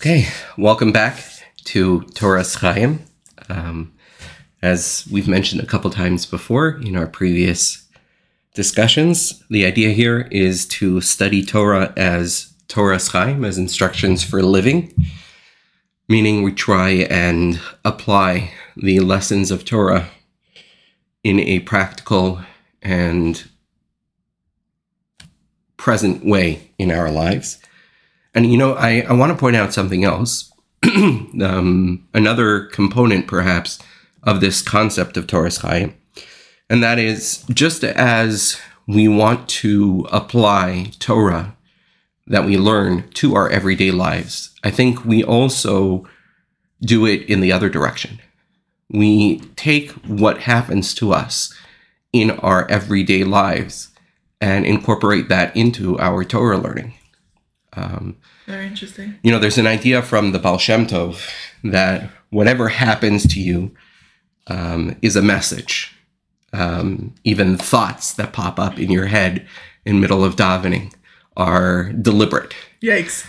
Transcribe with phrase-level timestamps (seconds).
[0.00, 1.22] Okay, welcome back
[1.64, 3.04] to Torah Chaim.
[3.50, 3.92] Um,
[4.62, 7.86] as we've mentioned a couple times before in our previous
[8.54, 14.94] discussions, the idea here is to study Torah as Torah Chaim, as instructions for living,
[16.08, 20.08] meaning we try and apply the lessons of Torah
[21.22, 22.40] in a practical
[22.80, 23.50] and
[25.76, 27.58] present way in our lives.
[28.34, 30.52] And you know, I, I want to point out something else.
[30.84, 33.78] um, another component, perhaps,
[34.22, 35.94] of this concept of Toras Chaim.
[36.68, 41.56] And that is just as we want to apply Torah
[42.26, 46.08] that we learn to our everyday lives, I think we also
[46.80, 48.20] do it in the other direction.
[48.88, 51.52] We take what happens to us
[52.12, 53.88] in our everyday lives
[54.40, 56.94] and incorporate that into our Torah learning.
[57.74, 58.16] Um,
[58.46, 59.18] Very interesting.
[59.22, 61.28] You know, there's an idea from the Baal Shem Tov
[61.64, 63.74] that whatever happens to you
[64.46, 65.94] um, is a message.
[66.52, 69.46] Um, even thoughts that pop up in your head
[69.84, 70.92] in middle of davening
[71.36, 72.54] are deliberate.
[72.82, 73.24] Yikes.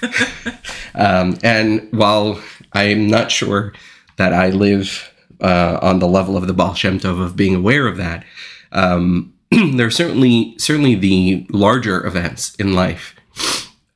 [0.95, 2.41] um, and while
[2.73, 3.73] I'm not sure
[4.17, 7.87] that I live uh, on the level of the Baal Shem Tov of being aware
[7.87, 8.25] of that,
[8.71, 13.15] um, there are certainly certainly the larger events in life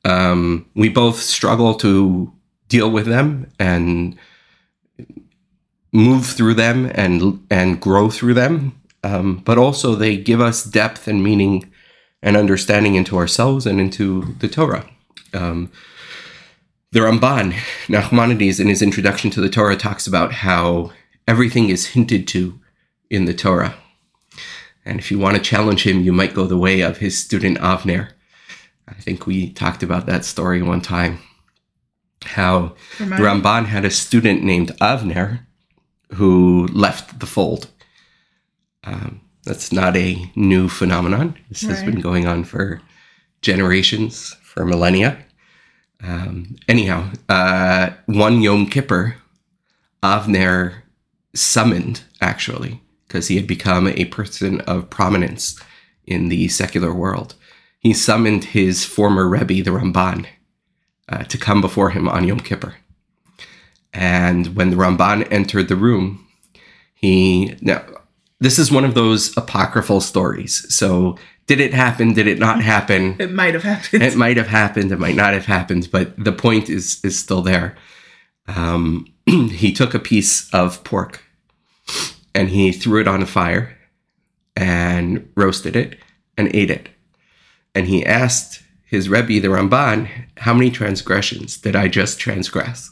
[0.06, 2.32] um, we both struggle to
[2.68, 4.16] deal with them and
[5.92, 8.80] move through them and and grow through them.
[9.02, 11.72] Um, but also they give us depth and meaning
[12.22, 14.88] and understanding into ourselves and into the Torah.
[15.34, 15.70] Um,
[16.92, 17.52] the Ramban,
[17.88, 20.92] Nachmanides, in his introduction to the Torah, talks about how
[21.28, 22.58] everything is hinted to
[23.10, 23.74] in the Torah.
[24.84, 27.58] And if you want to challenge him, you might go the way of his student
[27.58, 28.12] Avner.
[28.88, 31.18] I think we talked about that story one time.
[32.24, 35.40] How Remind Ramban had a student named Avner
[36.14, 37.68] who left the fold.
[38.84, 41.36] Um, that's not a new phenomenon.
[41.48, 41.76] This right.
[41.76, 42.80] has been going on for
[43.42, 45.18] generations, for millennia.
[46.02, 49.16] Um, anyhow, uh, one Yom Kippur,
[50.02, 50.82] Avner
[51.34, 55.60] summoned, actually, because he had become a person of prominence
[56.06, 57.34] in the secular world
[57.86, 60.26] he summoned his former Rebbe, the Ramban,
[61.08, 62.74] uh, to come before him on Yom Kippur.
[63.92, 66.26] And when the Ramban entered the room,
[66.94, 67.84] he now
[68.40, 70.66] this is one of those apocryphal stories.
[70.74, 71.16] So
[71.46, 72.12] did it happen?
[72.12, 73.14] Did it not happen?
[73.20, 74.02] It might have happened.
[74.02, 74.90] It might have happened.
[74.90, 75.88] It might not have happened.
[75.92, 77.76] But the point is is still there.
[78.48, 81.22] Um, he took a piece of pork
[82.34, 83.78] and he threw it on a fire
[84.56, 86.00] and roasted it
[86.36, 86.88] and ate it
[87.76, 92.90] and he asked his Rebbe, the Ramban, how many transgressions did I just transgress?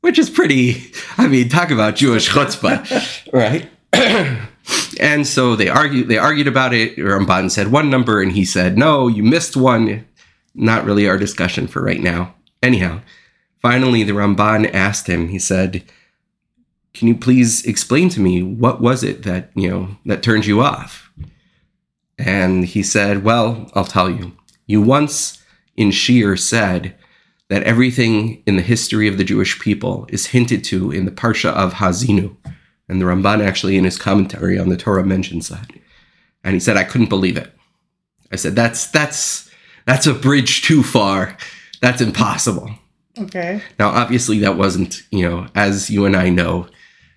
[0.00, 3.68] Which is pretty, I mean, talk about Jewish chutzpah, right?
[5.00, 6.96] and so they argued, they argued about it.
[6.96, 10.06] Ramban said one number and he said, no, you missed one.
[10.54, 12.34] Not really our discussion for right now.
[12.62, 13.02] Anyhow,
[13.60, 15.84] finally the Ramban asked him, he said,
[16.94, 20.62] can you please explain to me what was it that, you know, that turned you
[20.62, 21.10] off?
[22.18, 24.36] And he said, Well, I'll tell you.
[24.66, 25.42] You once
[25.76, 26.94] in shiur said
[27.48, 31.50] that everything in the history of the Jewish people is hinted to in the Parsha
[31.50, 32.36] of Hazinu.
[32.88, 35.70] And the Ramban actually, in his commentary on the Torah, mentions that.
[36.42, 37.52] And he said, I couldn't believe it.
[38.32, 39.50] I said, That's that's
[39.86, 41.36] that's a bridge too far.
[41.80, 42.70] That's impossible.
[43.18, 43.62] Okay.
[43.78, 46.66] Now, obviously, that wasn't, you know, as you and I know,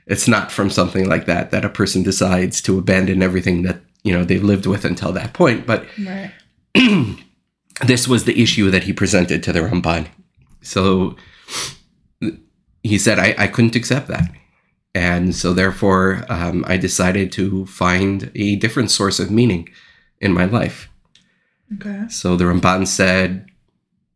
[0.06, 4.14] it's not from something like that that a person decides to abandon everything that you
[4.14, 5.68] know they've lived with until that point.
[5.68, 6.32] But right.
[7.86, 10.08] this was the issue that he presented to the Ramban.
[10.62, 11.16] So
[12.84, 14.32] he said, I, I couldn't accept that.
[14.96, 19.70] And so therefore, um, I decided to find a different source of meaning
[20.20, 20.90] in my life.
[21.76, 22.08] Okay.
[22.10, 23.46] So the Ramban said,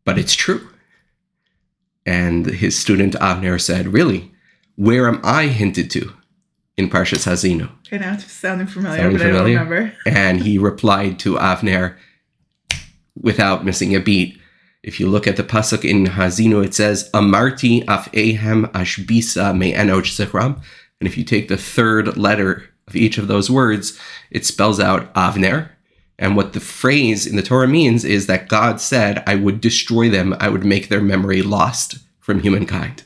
[0.04, 0.68] but it's true.
[2.04, 4.32] And his student Avner said, really?
[4.74, 6.12] Where am I hinted to?
[6.76, 7.70] In Parshas Hazinu.
[7.86, 9.58] Okay, now it's sounding familiar, sounding but familiar?
[9.58, 9.96] I don't remember.
[10.06, 11.96] and he replied to Avner
[13.20, 14.38] without missing a beat.
[14.82, 19.74] If you look at the pasuk in Hazinu, it says Amarti af ehem ashbisa me
[19.74, 20.60] enoch zichram.
[21.00, 23.98] And if you take the third letter of each of those words,
[24.30, 25.70] it spells out Avner.
[26.18, 30.08] And what the phrase in the Torah means is that God said, I would destroy
[30.08, 33.04] them, I would make their memory lost from humankind.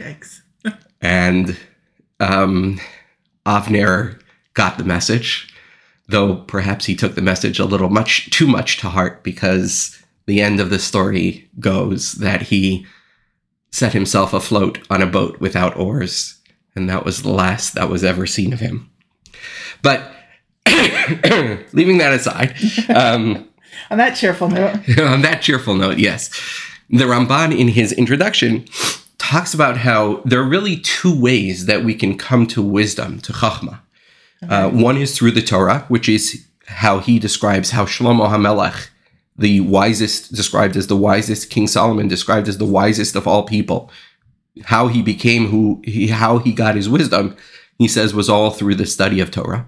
[0.00, 0.40] Yikes.
[1.00, 1.56] and
[2.24, 2.80] um,
[3.46, 4.20] Avner
[4.54, 5.52] got the message,
[6.08, 10.40] though perhaps he took the message a little much too much to heart because the
[10.40, 12.86] end of the story goes that he
[13.70, 16.40] set himself afloat on a boat without oars,
[16.74, 18.90] and that was the last that was ever seen of him.
[19.82, 20.10] But
[21.72, 22.54] leaving that aside,
[22.88, 23.48] um,
[23.90, 26.30] on that cheerful note, on that cheerful note, yes,
[26.88, 28.66] the Ramban in his introduction
[29.30, 33.32] talks about how there are really two ways that we can come to wisdom, to
[33.32, 33.80] chachma.
[34.42, 34.54] Okay.
[34.54, 38.88] Uh, one is through the Torah, which is how he describes how Shlomo HaMelech,
[39.36, 43.90] the wisest, described as the wisest, King Solomon described as the wisest of all people,
[44.64, 47.36] how he became who he, how he got his wisdom,
[47.78, 49.66] he says was all through the study of Torah.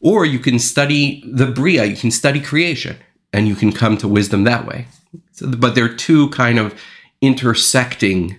[0.00, 2.96] Or you can study the Bria, you can study creation,
[3.32, 4.86] and you can come to wisdom that way.
[5.32, 6.78] So, but there are two kind of
[7.20, 8.38] intersecting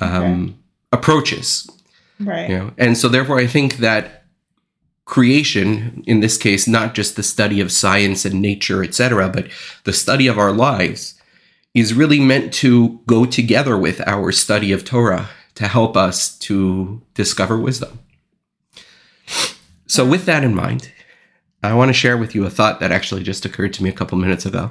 [0.00, 0.54] um, okay.
[0.92, 1.70] approaches.
[2.20, 2.48] Right.
[2.48, 2.72] You know?
[2.78, 4.24] And so therefore I think that
[5.04, 9.48] creation, in this case, not just the study of science and nature, etc., but
[9.84, 11.14] the study of our lives,
[11.74, 17.02] is really meant to go together with our study of Torah to help us to
[17.14, 17.98] discover wisdom.
[19.86, 20.90] So, with that in mind,
[21.62, 23.92] I want to share with you a thought that actually just occurred to me a
[23.92, 24.70] couple minutes ago.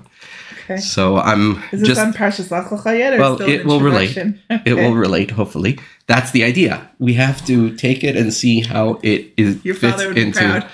[0.64, 0.78] Okay.
[0.78, 4.18] So I'm Is this just on Parshas Lecha yet, or well, still it will relate.
[4.18, 4.62] Okay.
[4.66, 5.32] It will relate.
[5.32, 6.90] Hopefully, that's the idea.
[7.00, 10.68] We have to take it and see how it is Your fits into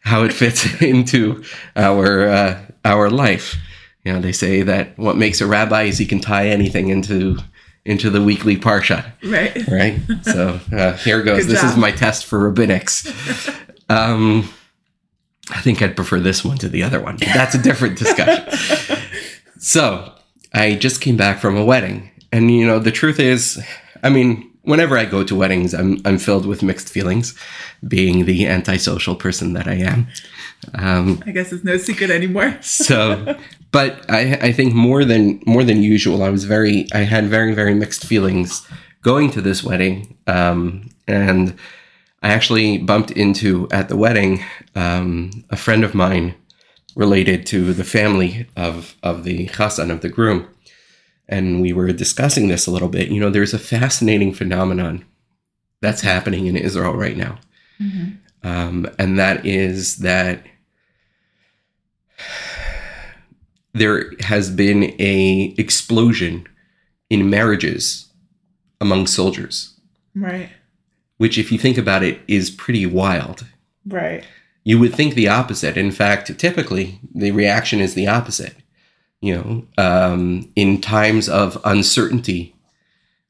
[0.00, 1.42] how it fits into
[1.76, 3.56] our uh, our life.
[4.04, 7.38] You know, they say that what makes a rabbi is he can tie anything into
[7.84, 9.12] into the weekly parsha.
[9.24, 9.66] Right.
[9.68, 10.00] Right.
[10.22, 11.46] So uh, here goes.
[11.46, 11.70] Good this job.
[11.70, 13.54] is my test for rabbinics.
[13.90, 14.46] Um,
[15.50, 18.98] I think I'd prefer this one to the other one, but that's a different discussion.
[19.58, 20.12] so
[20.52, 22.10] I just came back from a wedding.
[22.32, 23.62] And, you know, the truth is,
[24.02, 27.34] I mean, whenever I go to weddings, I'm, I'm filled with mixed feelings,
[27.86, 30.08] being the antisocial person that I am.
[30.74, 32.58] Um, I guess it's no secret anymore.
[32.60, 33.38] so,
[33.72, 37.54] but I, I think more than more than usual, I was very, I had very,
[37.54, 38.66] very mixed feelings
[39.02, 40.18] going to this wedding.
[40.26, 41.56] Um, and
[42.22, 44.44] I actually bumped into at the wedding
[44.74, 46.34] um, a friend of mine
[46.96, 50.48] related to the family of, of the chassan, of the groom.
[51.28, 53.08] And we were discussing this a little bit.
[53.08, 55.04] You know, there's a fascinating phenomenon
[55.80, 57.38] that's happening in Israel right now.
[57.80, 58.48] Mm-hmm.
[58.48, 60.44] Um, and that is that
[63.74, 66.48] there has been a explosion
[67.10, 68.08] in marriages
[68.80, 69.78] among soldiers.
[70.16, 70.50] Right
[71.18, 73.46] which, if you think about it, is pretty wild.
[73.86, 74.24] Right.
[74.64, 75.76] You would think the opposite.
[75.76, 78.54] In fact, typically the reaction is the opposite.
[79.20, 82.54] You know, um, in times of uncertainty,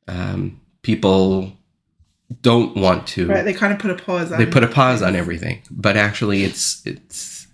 [0.07, 1.53] um, people
[2.43, 3.27] don't want to.
[3.27, 3.45] Right.
[3.45, 4.31] They kind of put a pause.
[4.31, 7.47] on They put a pause on everything, but actually, it's it's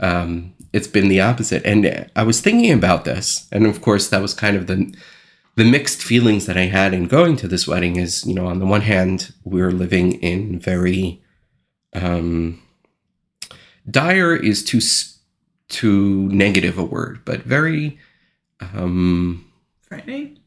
[0.00, 1.64] um, it's been the opposite.
[1.66, 4.94] And I was thinking about this, and of course, that was kind of the
[5.56, 8.58] the mixed feelings that I had in going to this wedding is, you know, on
[8.58, 11.22] the one hand, we're living in very
[11.94, 12.62] um,
[13.90, 14.80] dire is too
[15.68, 17.98] too negative a word, but very
[18.60, 19.50] um,
[19.80, 20.38] frightening,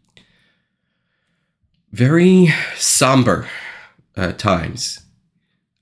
[1.91, 3.47] very somber
[4.15, 5.01] uh, times.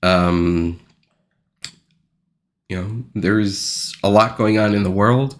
[0.01, 0.79] Um,
[2.69, 5.35] you know, there's a lot going on in the world,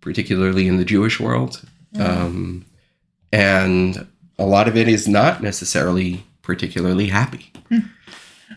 [0.00, 1.62] particularly in the Jewish world.
[1.98, 2.64] Um,
[3.32, 4.06] and
[4.38, 7.52] a lot of it is not necessarily particularly happy.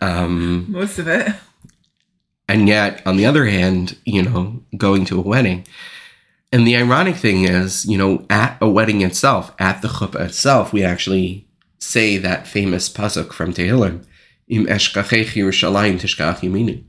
[0.02, 1.34] Um, Most of it.
[2.50, 5.66] And yet, on the other hand, you know, going to a wedding.
[6.52, 10.70] And the ironic thing is, you know, at a wedding itself, at the chuppah itself,
[10.70, 11.46] we actually
[11.78, 14.04] say that famous pasuk from Tehillim,
[14.48, 16.84] Im eshkachech Yerushalayim tishkach yamini.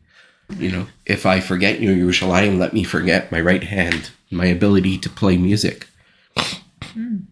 [0.60, 4.98] You know, if I forget you, Yerushalayim, let me forget my right hand, my ability
[4.98, 5.88] to play music.
[6.36, 7.27] Mm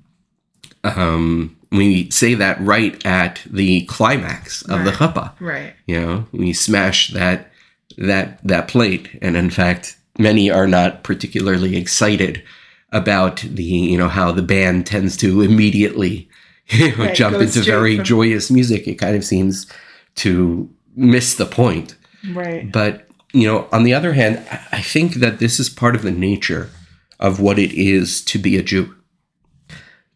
[0.85, 4.85] um, we say that right at the climax of right.
[4.85, 5.33] the chuppah.
[5.39, 5.73] Right.
[5.87, 7.51] You know, we smash that
[7.97, 12.43] that that plate, and in fact, many are not particularly excited
[12.91, 16.29] about the you know how the band tends to immediately
[16.67, 18.87] you know, right, jump into very from- joyous music.
[18.87, 19.67] It kind of seems
[20.15, 21.95] to miss the point.
[22.31, 22.71] Right.
[22.71, 26.11] But you know, on the other hand, I think that this is part of the
[26.11, 26.69] nature
[27.19, 28.94] of what it is to be a Jew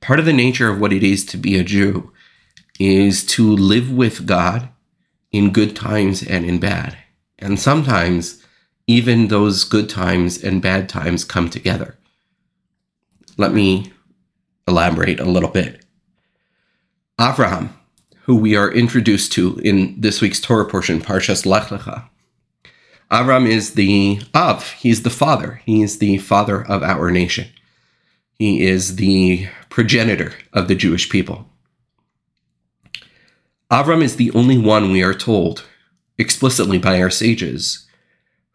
[0.01, 2.12] part of the nature of what it is to be a Jew
[2.79, 4.70] is to live with God
[5.32, 6.98] in good times and in bad.
[7.38, 8.44] And sometimes
[8.88, 11.98] even those good times and bad times come together.
[13.38, 13.91] Let me
[14.68, 15.86] elaborate a little bit.
[17.20, 17.70] Avraham,
[18.24, 22.10] who we are introduced to in this week's Torah portion, Parshas Lech Lecha.
[23.12, 27.48] Avram is the Av, he's the father, He is the father of our nation.
[28.38, 29.48] He is the
[29.79, 31.48] progenitor of the Jewish people.
[33.71, 35.63] Avram is the only one we are told
[36.17, 37.88] explicitly by our sages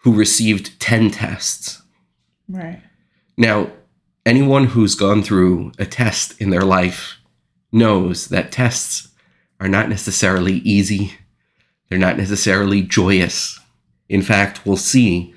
[0.03, 1.81] who received 10 tests.
[2.47, 2.83] Right.
[3.39, 3.71] Now,
[4.27, 7.17] anyone who's gone through a test in their life
[7.73, 9.09] knows that tests
[9.59, 11.15] are not necessarily easy,
[11.89, 13.59] they're not necessarily joyous.
[14.11, 15.35] In fact, we'll see,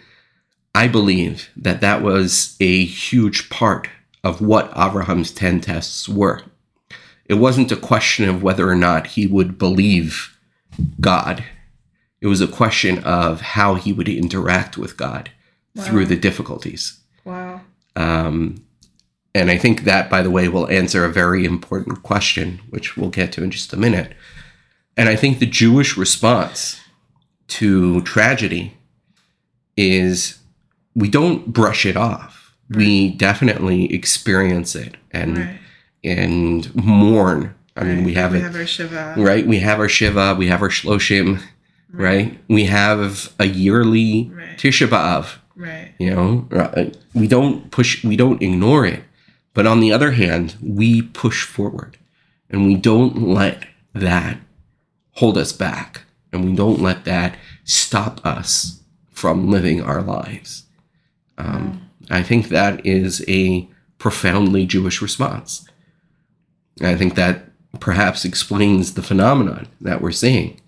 [0.76, 3.88] I believe that that was a huge part
[4.24, 6.44] of what Abraham's 10 tests were.
[7.26, 10.38] It wasn't a question of whether or not he would believe
[11.02, 11.44] God.
[12.22, 15.30] It was a question of how he would interact with God
[15.78, 17.00] through the difficulties.
[17.24, 17.62] Wow.
[17.96, 18.64] Um,
[19.36, 23.10] and I think that, by the way, will answer a very important question, which we'll
[23.10, 24.14] get to in just a minute.
[24.96, 26.80] And I think the Jewish response
[27.50, 28.78] to tragedy
[29.76, 30.40] is
[30.96, 32.37] we don't brush it off.
[32.70, 35.60] We definitely experience it and Right.
[36.04, 37.54] and mourn.
[37.76, 39.14] I mean, we have we it have our Shiva.
[39.18, 39.46] right.
[39.46, 41.42] We have our Shiva, we have our Shloshim,
[41.92, 42.38] right?
[42.48, 44.58] We have a yearly Right.
[44.58, 45.94] Tisha B'av, Right.
[46.00, 49.04] you know uh, we don't push we don't ignore it
[49.54, 51.98] but on the other hand we push forward
[52.50, 54.38] and we don't let that
[55.14, 58.82] hold us back and we don't let that stop us
[59.12, 60.64] from living our lives
[61.40, 65.68] um, i think that is a profoundly jewish response
[66.82, 67.46] i think that
[67.80, 70.60] perhaps explains the phenomenon that we're seeing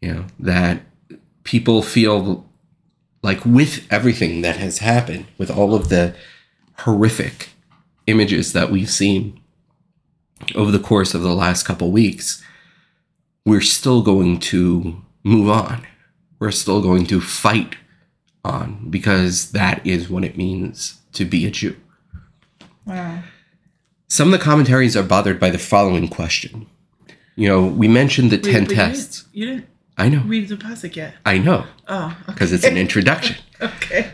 [0.00, 0.82] you know that
[1.44, 2.46] people feel
[3.24, 6.14] like with everything that has happened, with all of the
[6.80, 7.48] horrific
[8.06, 9.40] images that we've seen
[10.54, 12.44] over the course of the last couple weeks,
[13.46, 15.86] we're still going to move on.
[16.38, 17.76] We're still going to fight
[18.44, 21.76] on because that is what it means to be a Jew.
[22.86, 23.20] Wow.
[24.08, 26.66] Some of the commentaries are bothered by the following question.
[27.36, 29.22] You know, we mentioned the Wait, 10 but you tests.
[29.22, 31.14] didn't- You didn't I know, read the pasuk yet.
[31.24, 32.06] I know, Oh.
[32.22, 32.32] Okay.
[32.32, 33.36] because it's an introduction.
[33.60, 34.10] okay.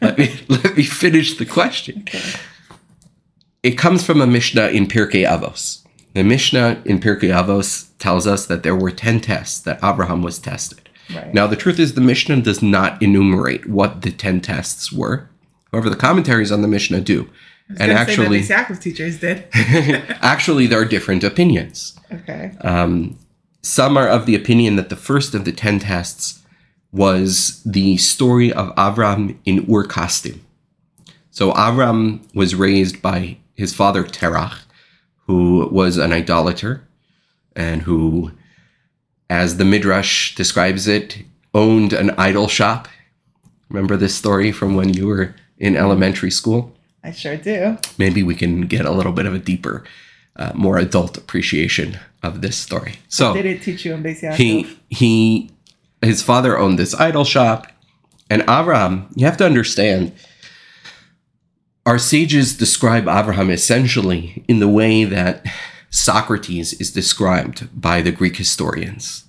[0.00, 2.00] let me let me finish the question.
[2.00, 2.22] Okay.
[3.62, 5.82] It comes from a Mishnah in Pirkei Avos.
[6.14, 10.38] The Mishnah in Pirkei Avos tells us that there were 10 tests that Abraham was
[10.38, 10.83] tested.
[11.14, 11.34] Right.
[11.34, 15.28] Now, the truth is, the Mishnah does not enumerate what the 10 tests were.
[15.72, 17.28] However, the commentaries on the Mishnah do.
[17.68, 19.46] And Gonna say that actually, the teachers did.
[19.54, 21.98] actually, there are different opinions.
[22.12, 22.52] Okay.
[22.60, 23.18] Um,
[23.62, 26.42] some are of the opinion that the first of the 10 tests
[26.92, 30.40] was the story of Avram in Ur Kasdim.
[31.30, 34.60] So Avram was raised by his father Terach,
[35.26, 36.86] who was an idolater
[37.56, 38.32] and who,
[39.30, 41.18] as the Midrash describes it,
[41.54, 42.88] owned an idol shop.
[43.68, 46.74] Remember this story from when you were in elementary school?
[47.02, 47.76] I sure do.
[47.98, 49.84] maybe we can get a little bit of a deeper,
[50.36, 52.94] uh, more adult appreciation of this story.
[53.08, 54.32] So They didn't teach you in Beis Yaakov.
[54.32, 54.36] Oh.
[54.36, 55.50] he he
[56.00, 57.66] his father owned this idol shop,
[58.30, 59.08] and Abraham.
[59.14, 60.12] You have to understand.
[61.86, 65.44] Our sages describe Abraham essentially in the way that
[65.94, 69.26] Socrates is described by the Greek historians.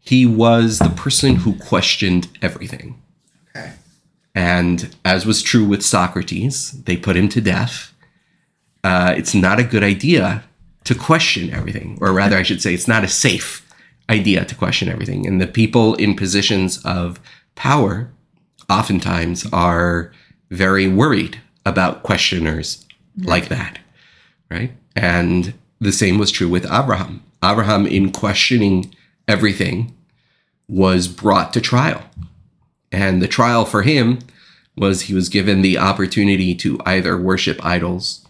[0.00, 3.00] He was the person who questioned everything.
[3.54, 3.74] Okay.
[4.34, 7.94] And as was true with Socrates, they put him to death.
[8.82, 10.42] Uh, it's not a good idea
[10.82, 13.64] to question everything, or rather, I should say, it's not a safe
[14.08, 15.28] idea to question everything.
[15.28, 17.20] And the people in positions of
[17.54, 18.10] power
[18.68, 20.10] oftentimes are
[20.50, 22.84] very worried about questioners
[23.16, 23.78] like that,
[24.50, 24.72] right?
[24.96, 27.22] And the same was true with Abraham.
[27.42, 28.94] Abraham, in questioning
[29.26, 29.94] everything,
[30.68, 32.02] was brought to trial.
[32.92, 34.18] And the trial for him
[34.76, 38.26] was he was given the opportunity to either worship idols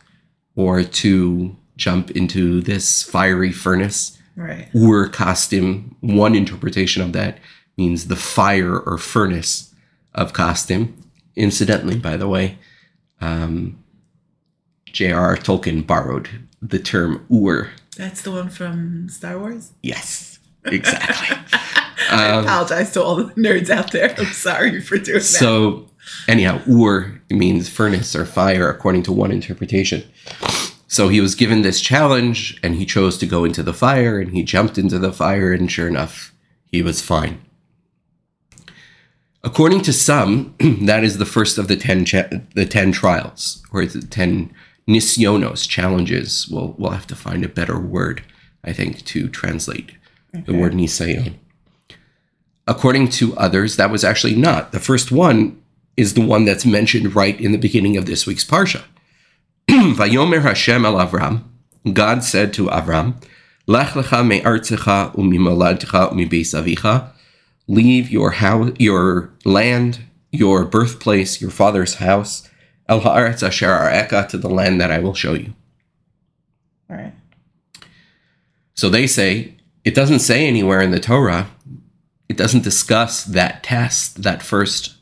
[0.55, 4.19] or to jump into this fiery furnace.
[4.37, 4.69] Right.
[4.75, 7.39] Ur Kasdim, one interpretation of that
[7.77, 9.75] means the fire or furnace
[10.15, 10.93] of Kasdim.
[11.37, 12.59] Incidentally, by the way,
[13.21, 13.83] um,
[14.87, 15.37] J.R.R.
[15.37, 16.29] Tolkien borrowed
[16.63, 17.71] the term Ur.
[17.97, 19.73] That's the one from Star Wars.
[19.83, 21.37] Yes, exactly.
[22.11, 24.15] I Um, apologize to all the nerds out there.
[24.19, 25.25] I'm sorry for doing that.
[25.25, 25.87] So,
[26.29, 30.03] anyhow, Ur means furnace or fire, according to one interpretation.
[30.89, 34.33] So he was given this challenge and he chose to go into the fire and
[34.33, 36.33] he jumped into the fire, and sure enough,
[36.67, 37.41] he was fine.
[39.43, 43.87] According to some, that is the first of the 10, cha- the 10 trials, or
[43.87, 44.53] the 10
[44.91, 46.49] nisyonos, challenges.
[46.51, 48.23] We'll, we'll have to find a better word,
[48.65, 49.93] I think, to translate
[50.33, 51.37] the word nisayon.
[52.67, 54.73] According to others, that was actually not.
[54.73, 55.61] The first one
[55.97, 58.83] is the one that's mentioned right in the beginning of this week's Parsha.
[59.69, 61.45] Vayomer Hashem el Avram,
[61.93, 63.23] God said to Avram,
[63.67, 67.11] Lech lecha me'artzecha u'mimoladcha u'mibeis avicha.
[67.69, 70.01] Leave your house, your land,
[70.33, 72.49] your birthplace, your father's house,
[72.91, 75.55] el haaretz asher areka, to the land that I will show you.
[76.89, 77.15] Right.
[78.75, 79.55] So they say
[79.85, 81.49] it doesn't say anywhere in the Torah,
[82.29, 84.97] it doesn't discuss that test, that first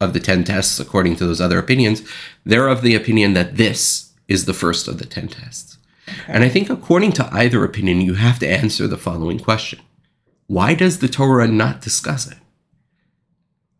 [0.00, 2.02] of the 10 tests, according to those other opinions.
[2.44, 5.78] They're of the opinion that this is the first of the 10 tests.
[6.26, 9.80] And I think, according to either opinion, you have to answer the following question
[10.46, 12.38] Why does the Torah not discuss it?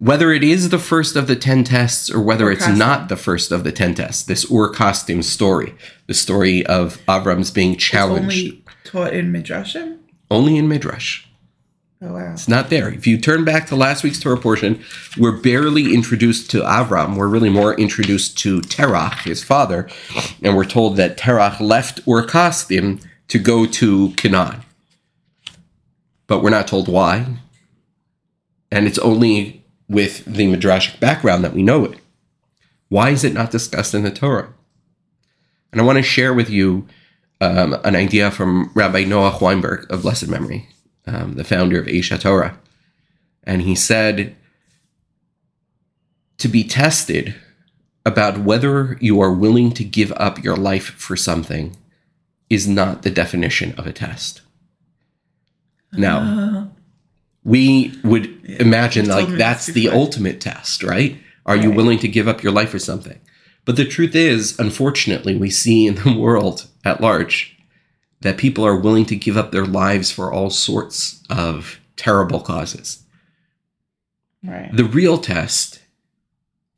[0.03, 2.77] Whether it is the first of the 10 tests or whether Ur it's Kasdim.
[2.77, 5.77] not the first of the 10 tests, this Ur Kasdim story,
[6.09, 9.99] the story of Avram's being challenged, Only taught in Midrashim?
[10.29, 11.25] only in Midrash.
[12.05, 12.33] Oh, wow.
[12.33, 12.93] It's not there.
[12.93, 14.83] If you turn back to last week's Torah portion,
[15.17, 17.15] we're barely introduced to Avram.
[17.15, 19.89] We're really more introduced to Terach, his father,
[20.43, 24.63] and we're told that Terach left Ur Kasdim to go to Canaan.
[26.27, 27.37] But we're not told why.
[28.73, 29.62] And it's only
[29.93, 31.99] with the Midrashic background that we know it.
[32.89, 34.53] Why is it not discussed in the Torah?
[35.71, 36.87] And I want to share with you
[37.41, 40.69] um, an idea from Rabbi Noah Weinberg of blessed memory,
[41.07, 42.57] um, the founder of Aish HaTorah.
[43.45, 44.37] And he said
[46.39, 47.35] to be tested
[48.05, 51.77] about whether you are willing to give up your life for something
[52.51, 54.43] is not the definition of a test.
[55.93, 56.62] Now, Uh,
[57.45, 61.19] we would imagine like that's the ultimate test, right?
[61.45, 63.19] Are you willing to give up your life for something?
[63.65, 67.57] But the truth is, unfortunately, we see in the world at large
[68.21, 73.03] that people are willing to give up their lives for all sorts of terrible causes.
[74.45, 74.71] right.
[74.73, 75.81] The real test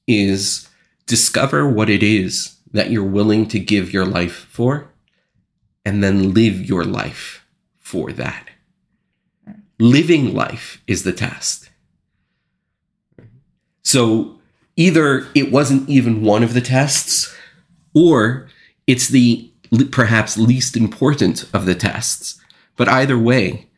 [0.07, 0.69] is
[1.07, 4.91] discover what it is that you're willing to give your life for
[5.85, 7.45] and then live your life
[7.79, 8.49] for that.
[9.79, 11.71] Living life is the test.
[13.83, 14.39] So
[14.77, 17.35] either it wasn't even one of the tests
[17.95, 18.49] or
[18.87, 19.51] it's the
[19.91, 22.41] perhaps least important of the tests.
[22.77, 23.69] But either way,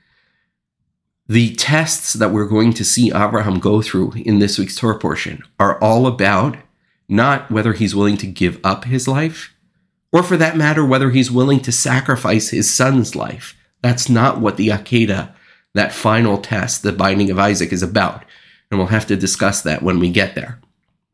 [1.28, 5.42] the tests that we're going to see Abraham go through in this week's Torah portion
[5.58, 6.56] are all about
[7.08, 9.52] not whether he's willing to give up his life,
[10.12, 13.56] or for that matter, whether he's willing to sacrifice his son's life.
[13.82, 15.32] That's not what the Akedah,
[15.76, 18.24] that final test, the binding of Isaac, is about.
[18.70, 20.58] And we'll have to discuss that when we get there.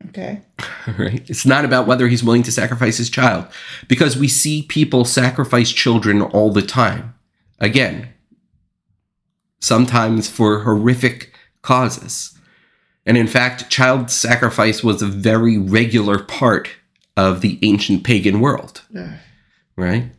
[0.09, 0.41] Okay.
[0.99, 1.23] Right?
[1.29, 3.45] It's not about whether he's willing to sacrifice his child,
[3.87, 7.13] because we see people sacrifice children all the time.
[7.59, 8.09] Again,
[9.61, 12.37] sometimes for horrific causes.
[13.05, 16.69] And in fact, child sacrifice was a very regular part
[17.15, 19.17] of the ancient pagan world, Yeah.
[19.77, 20.11] right?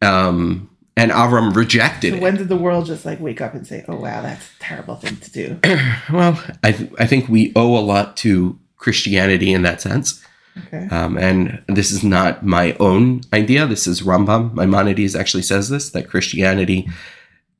[0.00, 2.22] Um, and Avram rejected So it.
[2.22, 4.96] when did the world just like wake up and say, "Oh wow, that's a terrible
[4.96, 5.60] thing to do"?
[6.12, 10.22] well, I, th- I think we owe a lot to Christianity in that sense.
[10.66, 10.88] Okay.
[10.90, 13.64] Um, and this is not my own idea.
[13.66, 14.52] This is Rambam.
[14.54, 16.88] Maimonides actually says this that Christianity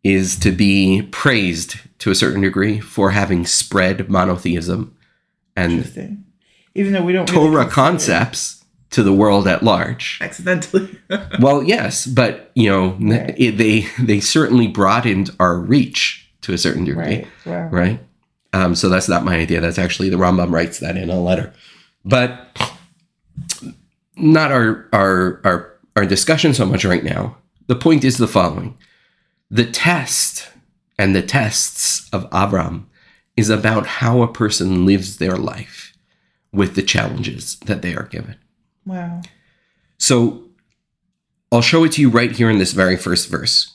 [0.02, 4.96] is to be praised to a certain degree for having spread monotheism
[5.56, 6.24] and Interesting.
[6.74, 8.57] Even though we don't really Torah it concepts
[8.90, 10.18] to the world at large.
[10.20, 10.98] accidentally.
[11.40, 13.34] Well, yes, but you know, Right.
[13.38, 17.26] it, they they certainly broadened our reach to a certain degree right.
[17.46, 17.68] Wow.
[17.68, 18.00] right?
[18.54, 19.60] Um, so that's not my idea.
[19.60, 21.52] That's actually the Rambam writes that in a letter,
[22.04, 22.58] but
[24.16, 27.36] not our our our our discussion so much right now.
[27.66, 28.76] The point is the following:
[29.50, 30.48] the test
[30.98, 32.84] and the tests of Avram
[33.36, 35.92] is about how a person lives their life
[36.52, 38.36] with the challenges that they are given.
[38.88, 39.20] Wow.
[39.98, 40.44] So
[41.52, 43.74] I'll show it to you right here in this very first verse.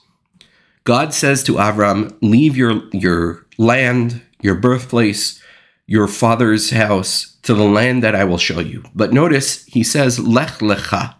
[0.86, 5.40] God says to Avram, Leave your, your land, your birthplace,
[5.86, 8.84] your father's house to the land that I will show you.
[8.96, 11.16] But notice he says, Lech lecha,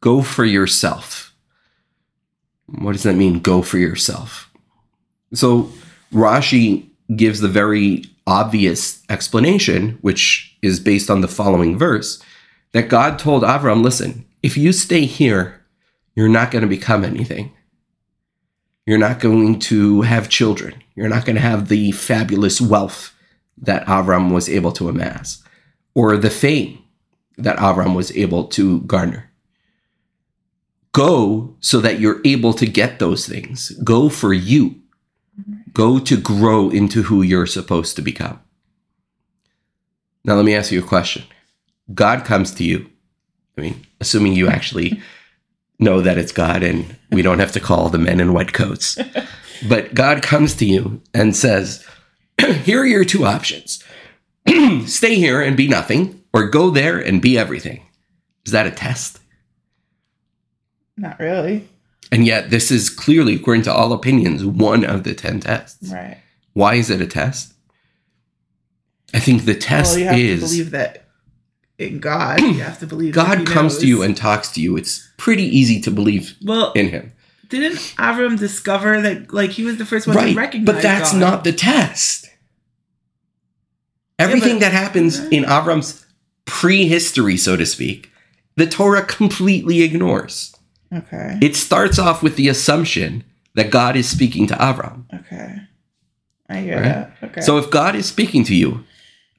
[0.00, 1.34] go for yourself.
[2.66, 4.50] What does that mean, go for yourself?
[5.34, 5.72] So
[6.12, 12.22] Rashi gives the very obvious explanation, which is based on the following verse
[12.72, 15.64] that God told Avram, listen, if you stay here,
[16.14, 17.52] you're not going to become anything.
[18.86, 20.82] You're not going to have children.
[20.94, 23.14] You're not going to have the fabulous wealth
[23.58, 25.42] that Avram was able to amass
[25.94, 26.82] or the fame
[27.38, 29.30] that Avram was able to garner.
[30.92, 33.70] Go so that you're able to get those things.
[33.82, 34.76] Go for you.
[35.72, 38.40] Go to grow into who you're supposed to become.
[40.24, 41.24] Now, let me ask you a question.
[41.94, 42.88] God comes to you.
[43.56, 45.00] I mean, assuming you actually
[45.78, 48.98] know that it's God and we don't have to call the men in white coats.
[49.68, 51.86] but God comes to you and says,
[52.64, 53.82] Here are your two options
[54.86, 57.86] stay here and be nothing, or go there and be everything.
[58.44, 59.20] Is that a test?
[60.96, 61.68] Not really.
[62.10, 65.90] And yet, this is clearly, according to all opinions, one of the 10 tests.
[65.90, 66.18] Right.
[66.52, 67.54] Why is it a test?
[69.14, 71.01] I think the test well, you have is to believe that
[71.78, 72.40] in God.
[72.40, 74.76] You have to believe that God comes to you and talks to you.
[74.76, 77.12] It's pretty easy to believe well, in him.
[77.48, 80.36] didn't Avram discover that like he was the first one to Right.
[80.36, 80.74] recognize?
[80.74, 81.20] But that's God?
[81.20, 82.28] not the test.
[84.18, 86.06] Everything but- that happens in Avram's
[86.44, 88.10] prehistory, so to speak,
[88.56, 90.54] the Torah completely ignores.
[90.94, 91.38] okay.
[91.40, 95.04] It starts off with the assumption that God is speaking to Avram.
[95.12, 95.56] Okay.
[96.48, 96.84] I hear Right.
[96.84, 97.16] that.
[97.22, 97.40] Okay.
[97.40, 98.84] So if God is speaking to you,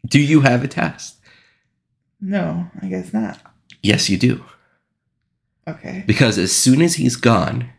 [0.07, 1.15] do you have a test?
[2.23, 3.39] No, I guess not.
[3.81, 4.43] Yes, you do.
[5.67, 6.03] Okay.
[6.07, 7.69] Because as soon as he's gone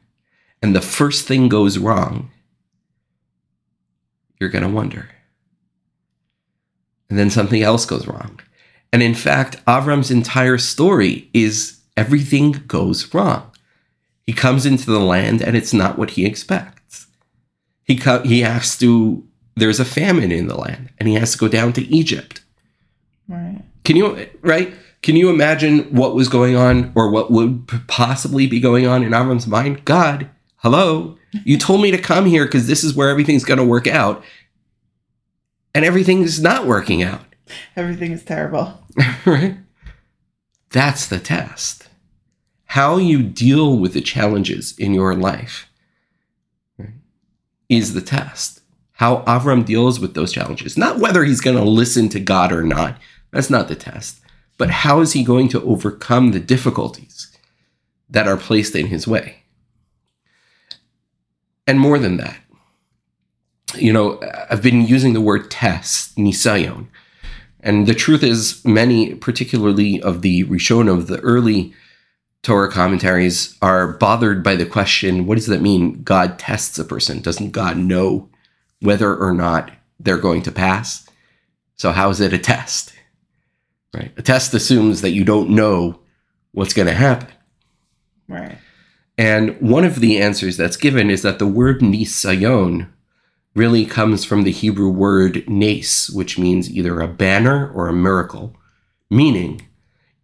[0.63, 2.31] and the first thing goes wrong,
[4.39, 5.09] you're going to wonder.
[7.09, 8.41] And then something else goes wrong.
[8.93, 13.51] And in fact, Avram's entire story is everything goes wrong.
[14.23, 17.07] He comes into the land and it's not what he expects.
[17.85, 19.27] He co- he has to
[19.57, 22.44] there's a famine in the land and he has to go down to Egypt.
[23.85, 24.75] Can you right?
[25.03, 29.13] Can you imagine what was going on or what would possibly be going on in
[29.13, 29.85] Avram's mind?
[29.85, 33.65] God, hello, you told me to come here because this is where everything's going to
[33.65, 34.25] work out,
[35.75, 37.25] and everything's not working out.
[37.77, 38.81] Everything is terrible.
[39.27, 39.59] right?
[40.71, 41.89] That's the test.
[42.67, 45.69] How you deal with the challenges in your life
[46.79, 46.95] right,
[47.69, 48.63] is the test.
[48.95, 52.63] How Avram deals with those challenges, not whether he's going to listen to God or
[52.63, 52.97] not.
[53.35, 54.21] That's not the test.
[54.57, 57.37] But how is he going to overcome the difficulties
[58.09, 59.43] that are placed in his way?
[61.67, 62.39] And more than that,
[63.77, 66.87] you know, I've been using the word test, nisayon.
[67.59, 71.75] And the truth is, many, particularly of the Rishon of the early
[72.43, 76.03] Torah commentaries, are bothered by the question what does that mean?
[76.05, 77.21] God tests a person.
[77.21, 78.29] Doesn't God know
[78.81, 81.09] whether or not they're going to pass?
[81.75, 82.94] So, how is it a test?
[83.95, 84.13] Right?
[84.17, 86.01] A test assumes that you don't know
[86.53, 87.29] what's going to happen.
[88.29, 88.59] Right.
[89.17, 92.89] And one of the answers that's given is that the word nisayon
[93.55, 98.57] really comes from the Hebrew word nes, which means either a banner or a miracle,
[99.11, 99.69] meaning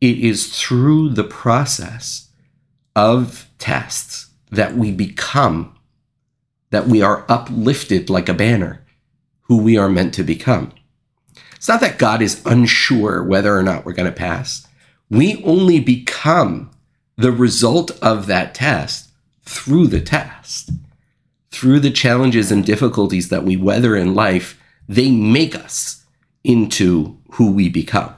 [0.01, 2.31] it is through the process
[2.97, 5.77] of tests that we become,
[6.71, 8.85] that we are uplifted like a banner,
[9.43, 10.73] who we are meant to become.
[11.61, 14.67] It's not that God is unsure whether or not we're going to pass.
[15.11, 16.71] We only become
[17.19, 19.11] the result of that test
[19.45, 20.71] through the test.
[21.51, 26.07] Through the challenges and difficulties that we weather in life, they make us
[26.45, 28.15] into who we become.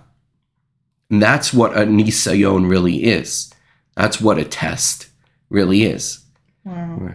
[1.11, 3.53] And that's what a nisayon really is.
[3.97, 5.09] That's what a test
[5.51, 6.21] really is.
[6.63, 7.11] Wow.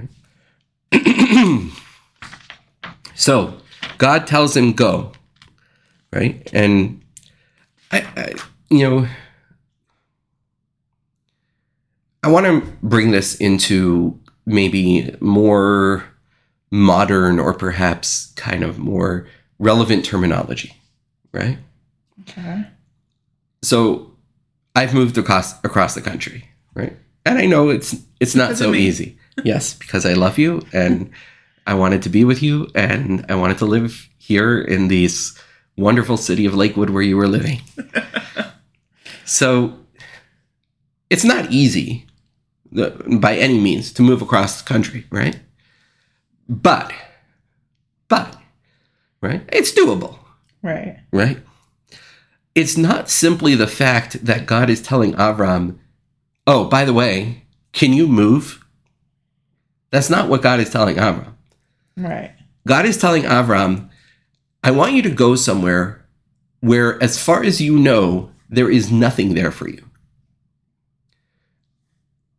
[0.91, 1.71] Right.
[3.15, 3.61] so
[3.97, 5.13] God tells him go,
[6.13, 6.49] right?
[6.53, 7.01] And
[7.91, 8.33] I, I
[8.69, 9.07] you know,
[12.23, 16.05] I want to bring this into maybe more
[16.71, 19.27] modern or perhaps kind of more
[19.59, 20.75] relevant terminology,
[21.31, 21.57] right?
[22.21, 22.65] Okay.
[23.61, 24.11] So
[24.75, 26.95] I've moved across across the country, right?
[27.25, 29.17] And I know it's it's not Because so easy.
[29.43, 31.09] Yes, because I love you and
[31.65, 35.37] I wanted to be with you and I wanted to live here in this
[35.77, 37.61] wonderful city of Lakewood where you were living.
[39.25, 39.77] so
[41.09, 42.05] it's not easy
[42.71, 45.39] by any means to move across the country, right?
[46.49, 46.91] But
[48.09, 48.35] but
[49.21, 49.43] right?
[49.51, 50.19] It's doable
[50.63, 50.99] Right.
[51.11, 51.37] right?
[52.55, 55.77] It's not simply the fact that God is telling Avram,
[56.47, 58.65] oh, by the way, can you move?
[59.91, 61.33] That's not what God is telling Avram.
[61.95, 62.33] Right.
[62.67, 63.89] God is telling Avram,
[64.63, 66.05] I want you to go somewhere
[66.59, 69.83] where, as far as you know, there is nothing there for you.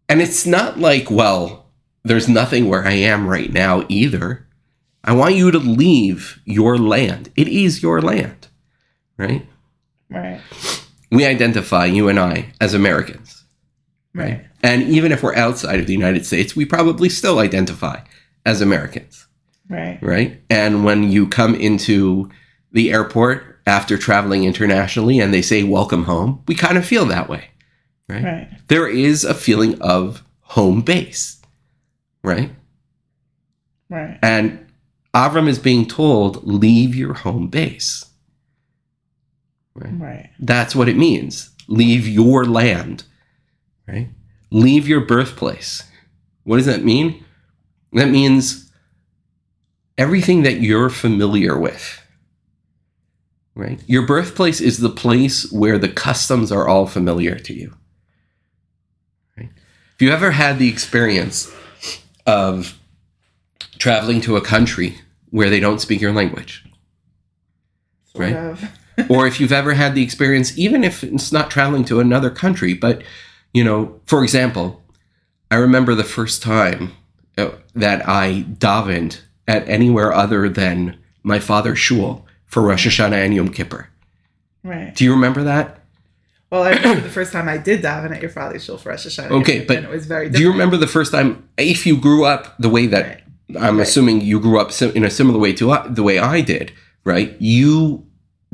[0.09, 1.67] And it's not like, well,
[2.03, 4.47] there's nothing where I am right now either.
[5.05, 7.31] I want you to leave your land.
[7.37, 8.49] It is your land,
[9.17, 9.47] right?
[10.11, 10.41] Right.
[11.11, 13.45] We identify, you and I, as Americans.
[14.15, 14.45] Right.
[14.63, 18.01] And even if we're outside of the United States, we probably still identify
[18.45, 19.28] as Americans
[19.69, 19.99] Right.
[20.03, 20.41] right?
[20.49, 22.31] And when you come into
[22.73, 27.29] the airport after traveling internationally and they say welcome home, we kind of feel that
[27.29, 27.51] way,
[28.09, 28.25] right?
[28.25, 28.49] Right.
[28.69, 31.41] There is a feeling of home base,
[32.23, 32.51] right?
[33.91, 34.19] Right.
[34.23, 34.67] And
[35.15, 38.07] Avram is being told, leave your home base.
[39.75, 39.93] Right?
[39.99, 40.31] Right.
[40.39, 41.51] That's what it means.
[41.69, 43.05] Leave your land,
[43.87, 44.09] right?
[44.51, 45.85] Leave your birthplace.
[46.45, 47.25] What does that mean?
[47.93, 48.68] That means
[49.99, 52.01] everything that you're familiar with,
[53.55, 53.83] right?
[53.87, 57.75] Your birthplace is the place where the customs are all familiar to you.
[59.37, 59.51] Right?
[59.95, 61.53] If you ever had the experience
[62.27, 62.79] of
[63.79, 64.99] traveling to a country
[65.31, 66.65] where they don't speak your language,
[68.13, 68.59] Sort Right.
[69.09, 72.75] or if you've ever had the experience, even if it's not traveling to another country,
[72.75, 73.03] but
[73.53, 74.83] you know, for example,
[75.51, 76.93] I remember the first time
[77.37, 83.35] uh, that I davened at anywhere other than my father's shul for Rosh Hashanah and
[83.35, 83.89] Yom Kippur.
[84.63, 84.95] Right.
[84.95, 85.81] Do you remember that?
[86.51, 89.07] Well, I remember the first time I did daven at your father's shul for Rosh
[89.07, 89.31] Hashanah.
[89.41, 92.55] Okay, but it was very Do you remember the first time, if you grew up
[92.59, 93.23] the way that Right.
[93.63, 93.87] I'm Right.
[93.87, 96.73] assuming you grew up in a similar way to uh, the way I did,
[97.05, 97.35] right?
[97.41, 98.05] You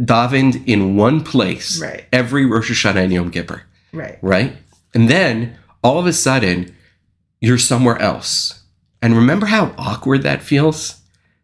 [0.01, 2.05] davened in one place Right.
[2.13, 3.63] every Rosh Hashanah and Yom Kippur.
[3.93, 4.19] Right.
[4.23, 4.57] right?
[4.93, 6.75] And then all of a sudden,
[7.41, 8.61] you're somewhere else.
[9.05, 10.95] And remember how awkward that feels?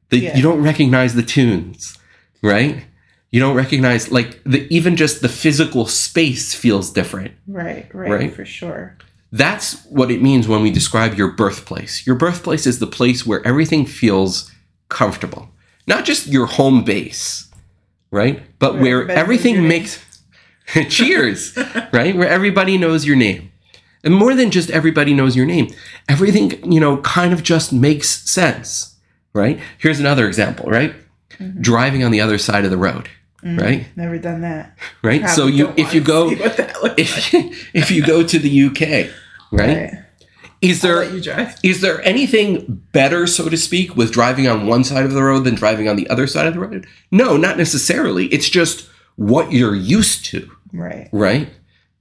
[0.08, 0.34] That Yeah.
[0.34, 1.98] you don't recognize the tunes,
[2.42, 2.84] right?
[3.30, 7.32] You don't recognize like the even just the physical space feels different.
[7.46, 7.86] Right.
[7.92, 8.10] Right.
[8.10, 8.34] Right.
[8.34, 8.96] For sure.
[9.30, 12.06] That's what it means when we describe your birthplace.
[12.06, 14.50] Your birthplace is the place where everything feels
[14.88, 15.50] comfortable.
[15.86, 17.46] Not just your home base,
[18.10, 18.42] right?
[18.58, 20.02] But Where where everything makes
[20.88, 21.54] cheers,
[21.92, 22.16] right?
[22.16, 23.49] Where everybody knows your name.
[24.04, 25.68] And more than just everybody knows your name,
[26.08, 28.96] everything, you know, kind of just makes sense,
[29.34, 29.60] right?
[29.78, 30.94] Here's another example, right?
[31.38, 31.60] Mm-hmm.
[31.60, 33.08] Driving on the other side of the road,
[33.42, 33.86] right?
[33.96, 34.76] Never done that.
[35.02, 35.28] Right?
[35.28, 37.44] so you if you go see what that looks if like.
[37.74, 39.10] if you go to the UK,
[39.52, 39.90] right?
[39.92, 40.04] Right.
[40.60, 41.02] Is there
[41.62, 45.44] is there anything better, so to speak, with driving on one side of the road
[45.44, 46.86] than driving on the other side of the road?
[47.10, 48.26] No, not necessarily.
[48.26, 48.86] It's just
[49.16, 51.08] what you're used to, Right.
[51.12, 51.48] right?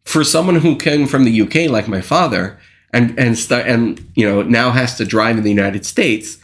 [0.10, 2.58] For someone who came from the UK, like my father,
[2.92, 6.40] and and st- and you know now has to drive in the United States,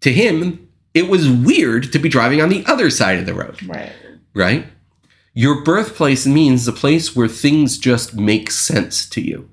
[0.00, 3.62] to him it was weird to be driving on the other side of the road,
[3.62, 3.92] Right.
[4.34, 4.66] right?
[5.32, 9.48] Your birthplace means the place where things just make sense to you.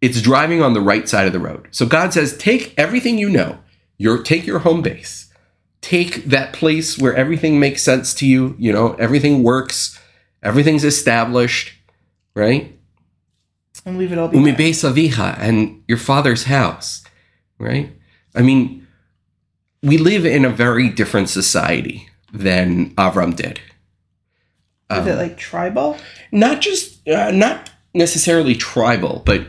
[0.00, 1.68] It's driving on the right side of the road.
[1.70, 3.58] So God says, take everything you know,
[3.98, 5.32] your take your home base,
[5.80, 9.98] take that place where everything makes sense to you, you know, everything works,
[10.42, 11.72] everything's established,
[12.36, 12.78] right?
[13.84, 14.46] And leave it all behind.
[14.56, 17.02] avicha and your father's house,
[17.58, 17.90] right?
[18.34, 18.86] I mean,
[19.82, 23.58] we live in a very different society than Avram did.
[24.90, 25.96] Is Um, it like tribal?
[26.32, 29.40] not just uh, not necessarily tribal, but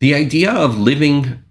[0.00, 1.42] the idea of living,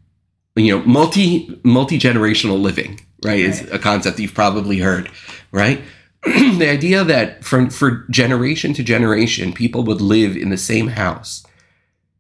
[0.56, 5.10] you know, multi multi generational living, right, is a concept you've probably heard,
[5.52, 5.82] right?
[6.58, 11.46] the idea that from for generation to generation, people would live in the same house,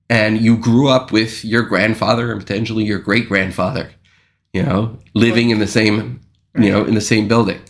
[0.10, 3.92] and you grew up with your grandfather and potentially your great grandfather,
[4.52, 6.20] you know, living in the same,
[6.58, 7.62] you know, in the same building,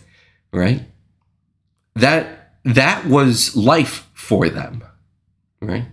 [0.52, 0.82] right?
[1.94, 4.82] That that was life for them,
[5.60, 5.84] right?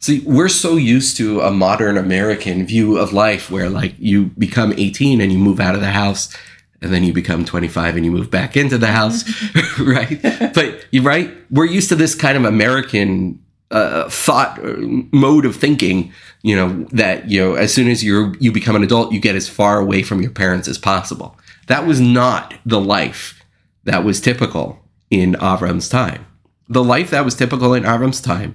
[0.00, 4.72] See, we're so used to a modern American view of life where like you become
[4.76, 6.36] 18 and you move out of the house
[6.80, 9.24] and then you become 25 and you move back into the house,
[9.80, 10.20] right?
[10.54, 14.76] But you right, we're used to this kind of American uh, thought uh,
[15.12, 16.12] mode of thinking,
[16.42, 19.36] you know, that you know, as soon as you you become an adult, you get
[19.36, 21.36] as far away from your parents as possible.
[21.66, 23.44] That was not the life
[23.84, 24.78] that was typical
[25.10, 26.26] in Avram's time.
[26.68, 28.54] The life that was typical in Avram's time.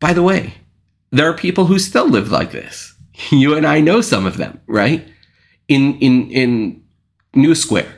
[0.00, 0.54] By the way,
[1.10, 2.92] there are people who still live like this.
[3.30, 5.08] You and I know some of them, right?
[5.68, 6.82] In in in
[7.36, 7.92] New Square,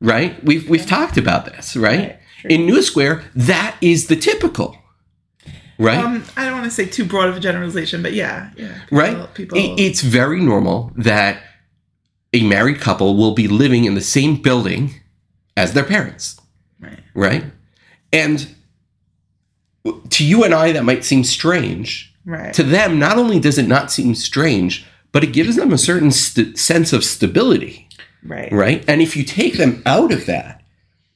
[0.00, 0.42] right?
[0.44, 1.98] We've we've talked about this, right?
[1.98, 2.50] Right, sure.
[2.50, 4.76] In New Square, that is the typical,
[5.78, 5.98] right?
[6.04, 8.80] Um, I don't want to say too broad of a generalization, but yeah, yeah.
[8.90, 9.32] right?
[9.34, 9.58] People.
[9.58, 11.42] It- it's very normal that
[12.32, 15.00] a married couple will be living in the same building
[15.56, 16.40] as their parents,
[16.78, 17.00] right.
[17.14, 17.44] right?
[18.12, 18.54] And
[20.10, 22.14] to you and I, that might seem strange.
[22.24, 22.52] Right.
[22.54, 26.10] To them, not only does it not seem strange, but it gives them a certain
[26.10, 27.87] st- sense of stability,
[28.28, 28.52] right.
[28.52, 28.84] right?
[28.88, 30.62] And if you take them out of that,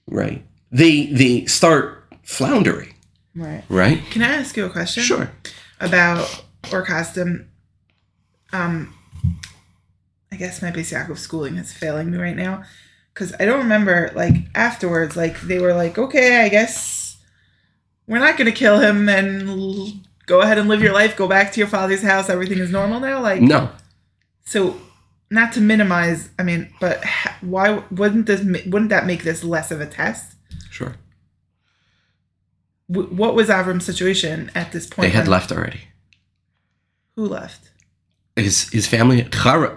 [0.08, 2.94] right, they they start floundering,
[3.34, 3.64] Right.
[3.68, 4.02] right?
[4.10, 5.02] Can I ask you a question?
[5.02, 5.30] Sure.
[5.80, 7.48] About or custom.
[8.52, 8.94] Um,
[10.30, 12.62] I guess my basic of schooling is failing me right now
[13.12, 15.16] because I don't remember like afterwards.
[15.16, 17.18] Like they were like, okay, I guess
[18.06, 19.92] we're not gonna kill him and l-
[20.26, 23.00] go ahead and live your life, go back to your father's house, everything is normal
[23.00, 23.20] now?
[23.20, 23.70] Like, No.
[24.44, 24.80] so
[25.32, 27.02] not to minimize, I mean, but
[27.40, 30.36] why wouldn't this, wouldn't that make this less of a test?
[30.70, 30.96] Sure.
[32.90, 35.10] W- what was Avram's situation at this point?
[35.10, 35.80] They had left already.
[37.16, 37.70] Who left?
[38.36, 39.28] His his family,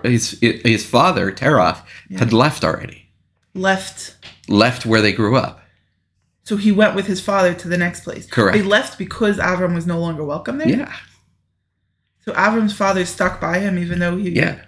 [0.03, 1.83] his his father Terach
[2.17, 3.09] had left already.
[3.53, 4.15] Left.
[4.47, 5.61] Left where they grew up.
[6.43, 8.27] So he went with his father to the next place.
[8.27, 8.57] Correct.
[8.57, 10.69] They left because Avram was no longer welcome there.
[10.69, 10.93] Yeah.
[12.23, 14.29] So Avram's father stuck by him, even though he.
[14.29, 14.61] Yeah.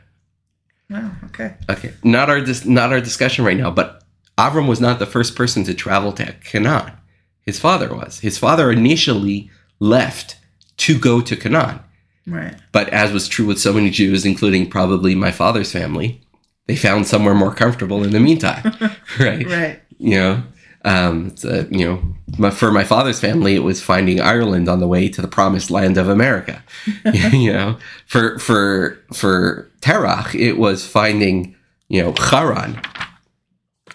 [0.90, 1.12] Wow.
[1.26, 1.56] Okay.
[1.70, 1.94] Okay.
[2.04, 4.04] Not our dis- not our discussion right now, but
[4.38, 6.94] Avram was not the first person to travel to Canaan.
[7.42, 8.20] His father was.
[8.20, 10.38] His father initially left
[10.78, 11.80] to go to Canaan.
[12.26, 12.56] Right.
[12.72, 16.22] But as was true with so many Jews, including probably my father's family,
[16.68, 18.74] they found somewhere more comfortable in the meantime.
[19.20, 19.46] right.
[19.46, 19.82] Right.
[19.98, 20.44] You know,
[20.88, 21.36] um,
[21.70, 22.02] you know,
[22.38, 25.70] my, for my father's family, it was finding Ireland on the way to the promised
[25.70, 26.64] land of America.
[27.34, 31.56] you know, for for for Terach, it was finding
[31.90, 32.82] you know Haran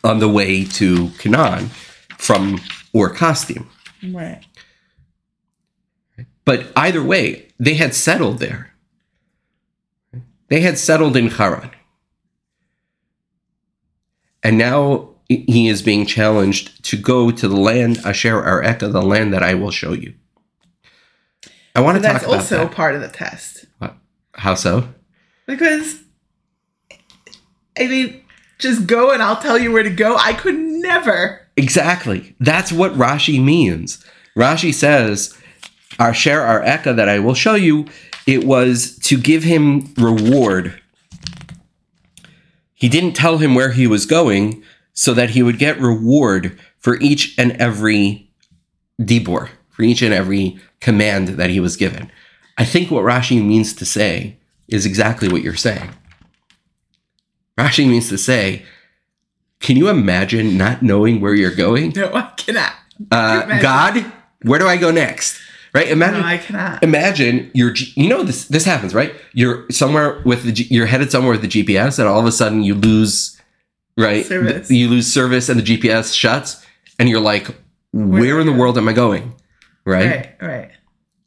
[0.04, 1.70] on the way to Canaan
[2.18, 2.60] from
[2.94, 3.66] Ur Kasdim.
[4.02, 4.44] Right.
[6.44, 8.74] But either way, they had settled there.
[10.48, 11.70] They had settled in Haran.
[14.42, 19.32] And now he is being challenged to go to the land Asher Areka, the land
[19.32, 20.14] that I will show you.
[21.74, 23.66] I want to talk that's also part of the test
[24.34, 24.88] How so?
[25.46, 26.00] because,
[27.78, 28.22] I mean,
[28.58, 30.16] just go and I'll tell you where to go.
[30.16, 31.40] I could never.
[31.56, 32.34] Exactly.
[32.40, 34.04] That's what Rashi means.
[34.36, 35.36] Rashi says,
[35.98, 37.86] Asher Areka, that I will show you,
[38.26, 40.80] it was to give him reward.
[42.74, 44.62] He didn't tell him where he was going
[44.92, 48.30] so that he would get reward for each and every
[49.00, 52.10] dibor, for each and every command that he was given.
[52.58, 54.36] I think what Rashi means to say
[54.68, 55.90] is exactly what you're saying.
[57.58, 58.64] Rashi means to say,
[59.60, 61.92] can you imagine not knowing where you're going?
[61.94, 62.72] No, I cannot.
[63.10, 64.04] Uh, God,
[64.42, 65.40] where do I go next?
[65.74, 65.88] Right?
[65.88, 66.20] Imagine.
[66.20, 66.82] No, I cannot.
[66.82, 71.32] imagine you're you know this this happens right you're somewhere with the you're headed somewhere
[71.32, 73.40] with the gps and all of a sudden you lose
[73.96, 74.70] right Service.
[74.70, 76.64] you lose service and the gps shuts
[76.98, 77.46] and you're like
[77.92, 79.34] where, Where in the world am i going
[79.84, 80.36] right, Right.
[80.40, 80.70] Right.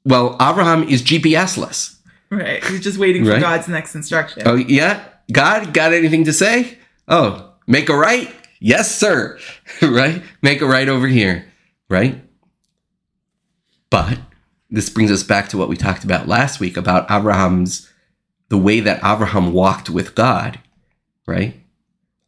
[0.04, 1.92] well abraham is gps-less
[2.32, 2.64] Right.
[2.66, 3.42] He's just waiting for Right.
[3.42, 4.44] God's next instruction.
[4.46, 9.38] oh yeah god got anything to say oh make a right yes sir
[9.82, 11.46] right make a right over here
[11.90, 12.22] right
[13.90, 14.18] but
[14.70, 17.90] this brings us back to what we talked about last week about Abraham's
[18.50, 20.60] the way that Abraham walked with God,
[21.28, 21.56] right?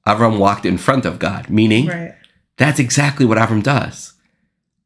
[0.08, 2.16] Abraham walked in front of God, meaning Right.
[2.56, 4.14] that's exactly what Avram does.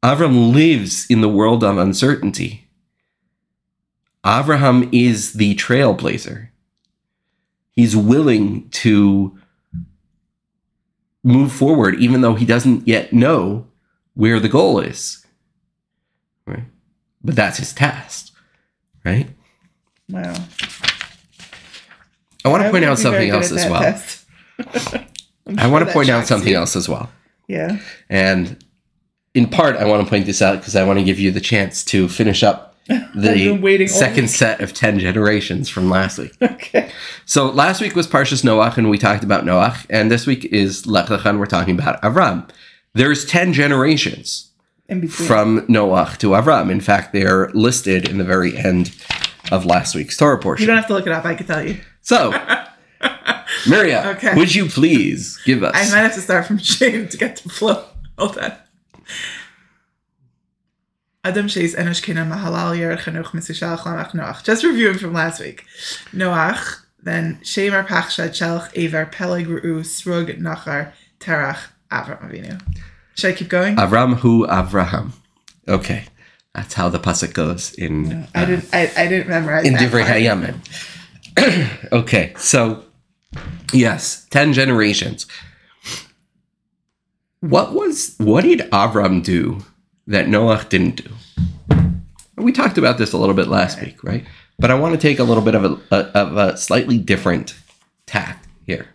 [0.03, 2.67] Avram lives in the world of uncertainty.
[4.25, 6.49] Abraham is the trailblazer.
[7.71, 9.37] He's willing to
[11.23, 13.67] move forward even though he doesn't yet know
[14.15, 15.23] where the goal is.
[16.47, 16.65] Right?
[17.23, 18.31] But that's his test,
[19.05, 19.29] right?
[20.09, 20.33] Wow.
[22.43, 25.05] I want to I point out something else as well.
[25.47, 26.57] I'm I sure want to point out something you.
[26.57, 27.09] else as well.
[27.47, 27.79] Yeah.
[28.09, 28.63] And
[29.33, 31.41] in part, I want to point this out because I want to give you the
[31.41, 36.17] chance to finish up I've been waiting the second set of 10 generations from last
[36.17, 36.33] week.
[36.41, 36.91] Okay.
[37.25, 40.87] So last week was Parshas Noach, and we talked about Noach, and this week is
[40.87, 42.49] Lech Lecha, and we're talking about Avram.
[42.93, 44.51] There's 10 generations
[45.09, 46.71] from Noach to Avram.
[46.71, 48.93] In fact, they're listed in the very end
[49.51, 50.63] of last week's Torah portion.
[50.63, 51.23] you don't have to look it up.
[51.23, 51.79] I can tell you.
[52.01, 52.31] So,
[53.65, 54.35] Miria, Okay.
[54.35, 55.73] would you please give us?
[55.75, 57.83] I might have to start from shame to get to flow.
[58.17, 58.53] Hold on.
[61.23, 64.43] Adam Sheis Enosh Kina Mahalal Yer Chanuch Misishal Chlamach Noach.
[64.43, 65.65] Just reviewing from last week.
[66.13, 71.59] Noach, then Shemer Pachsha Chelch Aver Peleg Ru'u Srug Nachar Terach
[71.91, 72.59] Avram Avinu.
[73.15, 73.75] Should I keep going?
[73.75, 75.11] Avram hu Avraham.
[75.67, 76.05] Okay,
[76.55, 78.69] that's how the pasuk goes in No, I didn't.
[78.73, 80.17] I, I didn't memorize in that Divrei part.
[81.37, 81.87] Hayamin.
[81.91, 82.83] okay, so
[83.73, 85.27] yes, ten generations.
[87.39, 89.63] What was what did Avram do
[90.07, 91.11] that Noach didn't do?
[92.37, 94.25] We talked about this a little bit last week, right?
[94.59, 97.55] But I want to take a little bit of a, of a slightly different
[98.05, 98.87] tack here.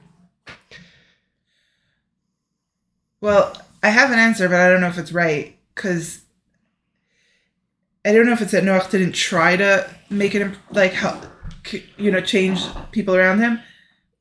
[3.20, 6.20] Well, I have an answer, but I don't know if it's right because
[8.04, 11.20] I don't know if it's that Noach didn't try to make it like how
[11.96, 13.60] you know change people around him,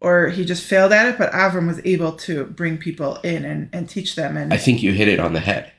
[0.01, 1.17] or he just failed at it.
[1.17, 4.37] But Avram was able to bring people in and, and teach them.
[4.37, 5.71] And I think you hit it on the head.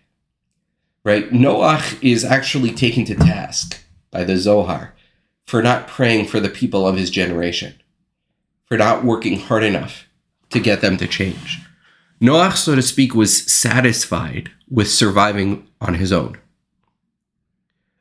[1.05, 1.31] Right?
[1.31, 4.95] Noach is actually taken to task by the Zohar
[5.47, 7.81] for not praying for the people of his generation,
[8.67, 10.07] for not working hard enough
[10.51, 11.61] to get them to change.
[12.21, 16.39] Noach, so to speak, was satisfied with surviving on his own.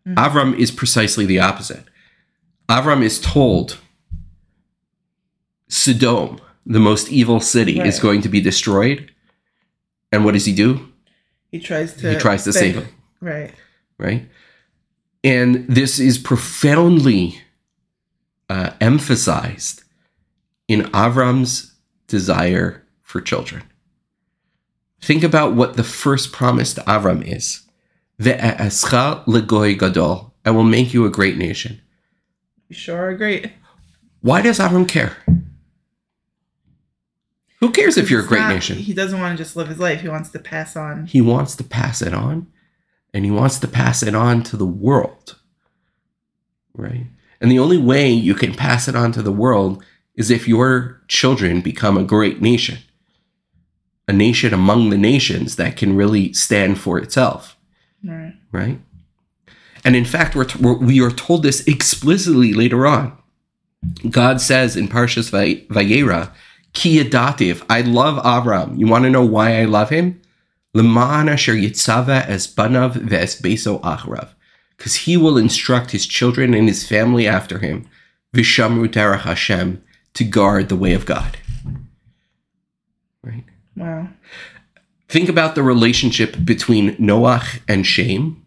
[0.07, 0.16] Mhm.
[0.16, 1.84] Avram is precisely the opposite.
[2.70, 3.78] Avram is told
[5.76, 9.11] Sodom, the most evil city, is going to be destroyed.
[10.11, 10.88] And what does he do?
[11.51, 12.11] He tries to.
[12.11, 12.88] He tries to save him,
[13.19, 13.51] Right.
[13.97, 14.28] right?
[15.23, 17.41] And this is profoundly
[18.49, 19.84] uh, emphasized
[20.67, 21.73] in Avram's
[22.07, 23.63] desire for children.
[25.01, 27.61] Think about what the first promise to Avram is.
[28.21, 30.34] Ve'ascha legoy gadol.
[30.45, 31.82] I will make you a great nation.
[32.69, 33.51] You sure are great.
[34.21, 35.17] Why does Avram care?
[37.66, 38.78] Who cares if you're a great not- nation?
[38.78, 40.01] He doesn't want to just live his life.
[40.01, 41.07] He wants to pass on.
[41.07, 42.47] He wants to pass it on,
[43.13, 45.36] and he wants to pass it on to the world.
[46.76, 47.07] Right?
[47.41, 49.84] And the only way you can pass it on to the world
[50.16, 52.78] is if your children become a great nation,
[54.07, 57.57] a nation among the nations that can really stand for itself.
[58.03, 58.36] Right.
[58.51, 58.80] right?
[59.84, 63.18] And in fact, we're, t- we're we are told this explicitly later on.
[64.09, 66.32] God says in Parshas Vay- Vayera,
[66.76, 68.78] "Ki yadativ." I love Avram.
[68.78, 70.21] You want to know why I love him?
[70.76, 74.30] Leman asher yitzava es banav ve'es beso achrav,
[74.78, 77.88] because he will instruct his children and his family after him,
[78.36, 79.82] vishamru derech Hashem,
[80.13, 81.38] to guard the way of God.
[83.23, 83.45] Right.
[83.76, 84.09] Wow.
[85.07, 88.45] Think about the relationship between Noach and Shem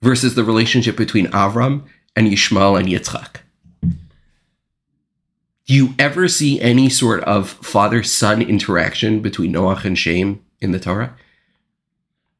[0.00, 1.82] versus the relationship between Avram
[2.14, 3.42] and Yishmael and Yitzchak.
[5.72, 10.72] Do you ever see any sort of father son interaction between Noach and Shem in
[10.72, 11.16] the Torah?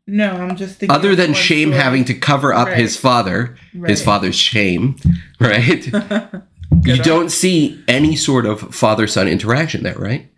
[0.06, 0.94] No, I'm just thinking.
[0.94, 1.82] Other than Shem story.
[1.82, 3.00] having to cover up his Right.
[3.00, 3.56] father,
[3.86, 4.96] his father's shame,
[5.40, 5.86] right?
[6.84, 10.30] you on- don't see any sort of father son interaction there, right?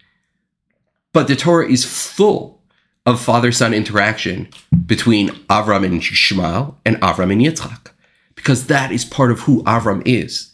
[1.12, 2.62] But the Torah is full
[3.06, 4.46] of father son interaction
[4.86, 7.88] between Avram and Yishmael and Avram and Yitzchak
[8.36, 10.52] because that is part of who Avram is.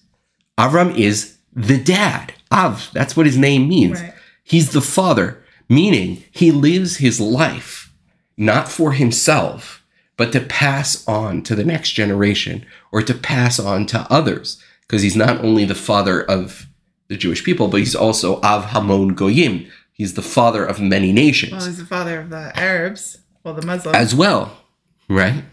[0.57, 2.35] Avram is the dad.
[2.53, 4.01] Av, that's what his name means.
[4.01, 4.15] Right.
[4.43, 7.93] He's the father, meaning he lives his life
[8.37, 9.85] not for himself,
[10.17, 14.61] but to pass on to the next generation or to pass on to others.
[14.83, 16.67] Because he's not only the father of
[17.09, 19.71] the Jewish people, but he's also Av Hamon Goyim.
[19.93, 23.19] He's the father of many nations Well, he's the father of the Arabs.
[23.45, 23.97] Well, the Muslims.
[23.97, 24.57] as well,
[25.09, 25.45] right?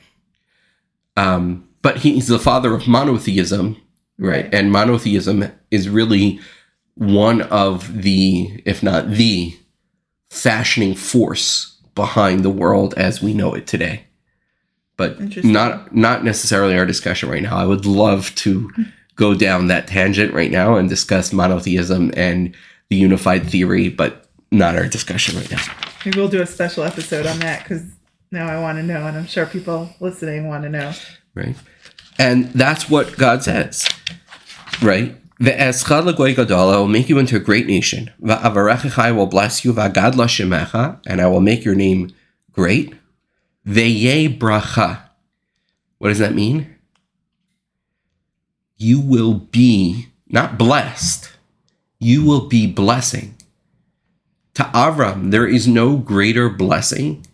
[1.16, 3.78] Um, but he's the father of monotheism,
[4.18, 4.54] right?
[4.54, 6.40] And monotheism is really
[6.96, 9.58] one of the, if not the,
[10.30, 14.04] fashioning force behind the world as we know it today.
[14.98, 17.56] But not not necessarily our discussion right now.
[17.56, 18.84] I would love to hmm.
[19.16, 22.56] go down that tangent right now and discuss monotheism and
[22.90, 25.62] the unified theory, but not our discussion right now.
[26.04, 27.84] Maybe we'll do a special episode on that because
[28.32, 30.92] now I want to know, and I'm sure people listening want to know.
[31.36, 31.56] right?
[32.20, 33.88] And that's what God says,
[34.82, 35.16] right?
[35.40, 38.12] I will make you into a great nation.
[38.28, 39.78] I will bless you.
[39.78, 42.12] And I will make your name
[42.52, 42.96] great.
[43.66, 45.02] Bracha.
[46.00, 46.76] What does that mean?
[48.78, 51.32] You will be not blessed.
[52.00, 53.36] You will be blessing.
[54.56, 57.26] To Avram, there is no greater blessing,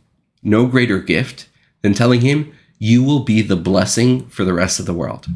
[0.41, 1.47] no greater gift
[1.81, 5.27] than telling him, you will be the blessing for the rest of the world.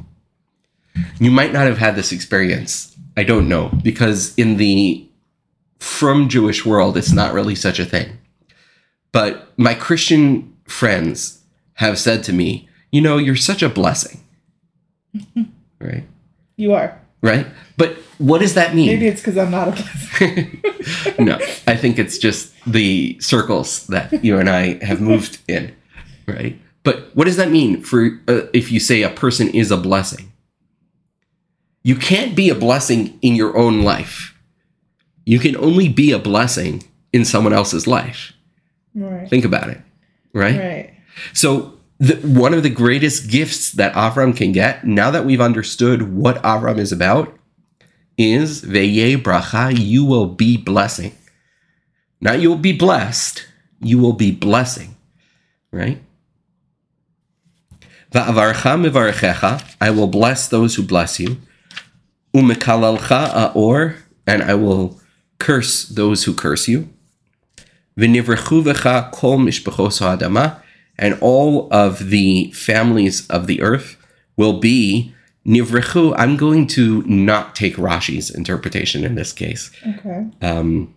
[1.20, 2.96] You might not have had this experience.
[3.16, 5.08] I don't know, because in the
[5.80, 8.18] from Jewish world, it's not really such a thing.
[9.12, 11.42] But my Christian friends
[11.76, 14.24] have said to me, you know, you're such a blessing.
[15.80, 16.04] right?
[16.56, 17.00] You are.
[17.22, 17.48] Right?
[17.78, 18.88] But what does that mean?
[18.88, 20.64] Maybe it's because I'm not a blessing.
[21.20, 21.36] no,
[21.68, 25.76] I think it's just the circles that you and I have moved in,
[26.28, 26.60] right?
[26.88, 30.32] But what does that mean for uh, if you say a person is a blessing?
[31.84, 34.34] You can't be a blessing in your own life.
[35.26, 38.32] You can only be a blessing in someone else's life.
[38.96, 39.30] right.
[39.30, 39.82] Think about it,
[40.32, 40.58] right?
[40.58, 40.94] Right.
[41.34, 46.16] So the, one of the greatest gifts that Avram can get, now that we've understood
[46.16, 47.38] what Avram is about,
[48.18, 49.78] is veye bracha.
[49.78, 51.18] You will be blessing.
[52.22, 53.46] Not you will be blessed.
[53.82, 54.96] You will be blessing,
[55.70, 56.02] right?
[59.80, 61.38] I will bless those who bless you.
[62.34, 63.96] Umekalalcha aor,
[64.26, 65.00] and I will
[65.40, 66.90] curse those who curse you.
[67.98, 70.62] V'nivrechu kol mishpachos ha'adama,
[70.98, 73.98] and all of the families of the earth
[74.36, 75.14] will be
[75.46, 76.14] Nivrechu.
[76.18, 79.72] I'm going to not take Rashi's interpretation in this case.
[80.00, 80.26] Okay.
[80.42, 80.94] Um,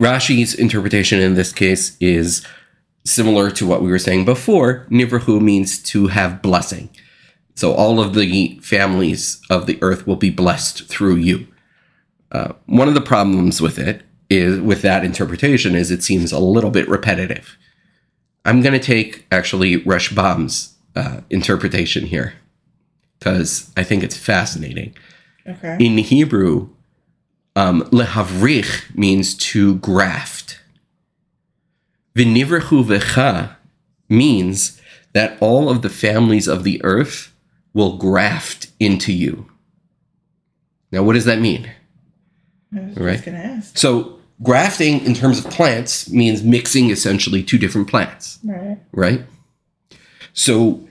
[0.00, 2.44] Rashi's interpretation in this case is
[3.04, 4.86] similar to what we were saying before.
[4.90, 6.90] Nivrechu means to have blessing.
[7.54, 11.46] So all of the families of the earth will be blessed through you.
[12.32, 16.38] Uh, one of the problems with it is with that interpretation is it seems a
[16.38, 17.58] little bit repetitive.
[18.44, 22.34] I'm going to take actually Rashbam's uh, interpretation here
[23.18, 24.94] because I think it's fascinating.
[25.46, 25.76] Okay.
[25.80, 26.70] In Hebrew,
[27.56, 30.59] um, lehavrich means to graft.
[32.14, 33.56] V'nivrechu v'cha
[34.08, 34.80] means
[35.12, 37.32] that all of the families of the earth
[37.72, 39.50] will graft into you.
[40.92, 41.70] Now, what does that mean?
[42.76, 43.12] I was Right.
[43.14, 43.76] just gonna ask.
[43.78, 48.78] So, grafting in terms of plants means mixing essentially two different plants, Right.
[48.92, 49.24] right?
[50.32, 50.88] So,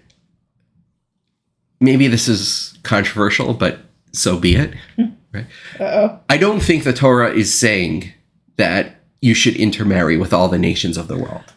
[1.80, 3.80] maybe this is controversial, but
[4.14, 4.74] so be it.
[5.34, 5.46] right.
[5.80, 6.20] Uh oh.
[6.30, 8.12] I don't think the Torah is saying
[8.58, 11.54] that you should intermarry with all the nations of the world.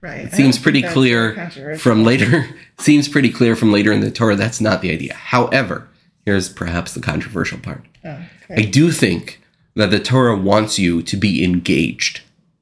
[0.00, 0.26] Right.
[0.26, 1.48] It seems pretty clear
[1.78, 2.48] from later
[2.78, 5.14] seems pretty clear from later in the Torah that's not the idea.
[5.14, 5.88] However,
[6.24, 7.84] here's perhaps the controversial part.
[8.04, 8.18] Oh,
[8.50, 9.40] I do think
[9.74, 12.20] that the Torah wants you to be engaged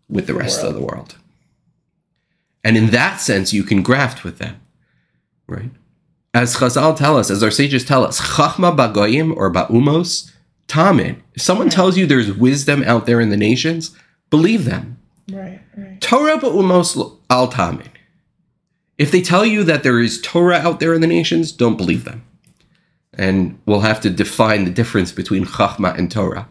[0.08, 1.16] with the rest of the world.
[2.62, 4.60] And in that sense, you can graft with them,
[5.46, 5.70] right?
[6.34, 10.30] As Chazal tell us, as our sages tell us, Chachma bagoyim or ba'umos,
[10.68, 11.22] ta'amin.
[11.34, 13.96] If someone tells you there's wisdom out there in the nations,
[14.30, 14.98] believe them.
[15.30, 15.60] Right.
[15.76, 16.00] Right.
[16.00, 17.88] Torah ba'umos al ta'amin.
[18.98, 22.04] If they tell you that there is Torah out there in the nations, don't believe
[22.04, 22.24] them.
[23.14, 26.48] And we'll have to define the difference between Chachma and Torah,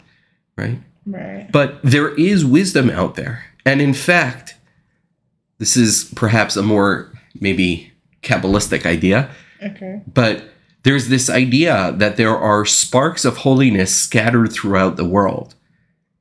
[0.57, 0.79] right?
[1.05, 1.49] Right.
[1.51, 3.45] But there is wisdom out there.
[3.65, 4.55] And in fact,
[5.57, 7.91] this is perhaps a more maybe
[8.23, 9.29] Kabbalistic idea,
[9.63, 10.01] Okay.
[10.13, 10.43] but
[10.83, 15.55] there's this idea that there are sparks of holiness scattered throughout the world.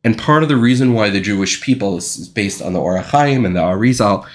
[0.05, 2.99] And part of the reason why the Jewish people this is based on the Or
[2.99, 4.27] HaChaim and the Arizal,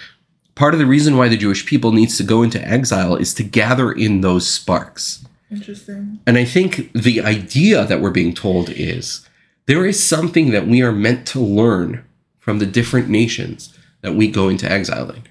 [0.56, 3.44] part of the reason why the Jewish people needs to go into exile is to
[3.44, 5.26] gather in those sparks.
[5.50, 6.20] Interesting.
[6.26, 9.28] And I think the idea that we're being told is
[9.66, 12.04] there is something that we are meant to learn
[12.40, 15.24] from the different nations that we go into exile in.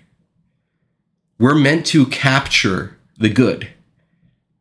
[1.39, 3.69] We're meant to capture the good.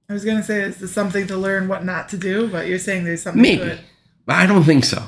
[0.10, 2.50] I was gonna say, is this something to learn what not to do?
[2.50, 3.80] But you're saying there's something Maybe.
[4.28, 5.02] I don't think so.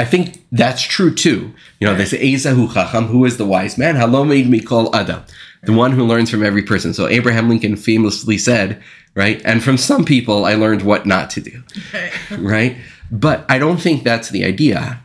[0.00, 1.52] I think that's true too.
[1.78, 3.96] You know, they say Esahu Chacham, who is the wise man?
[3.96, 5.22] Halomed mikol Adam,
[5.62, 6.94] the one who learns from every person.
[6.94, 8.82] So Abraham Lincoln famously said,
[9.14, 9.42] right?
[9.44, 11.62] And from some people I learned what not to do.
[12.38, 12.78] Right?
[13.10, 15.02] But I don't think that's the idea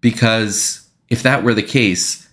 [0.00, 2.26] because if that were the case,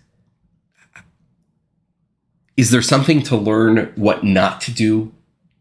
[2.56, 5.12] is there something to learn what not to do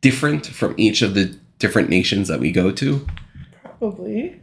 [0.03, 3.05] different from each of the different nations that we go to?
[3.65, 4.42] Probably.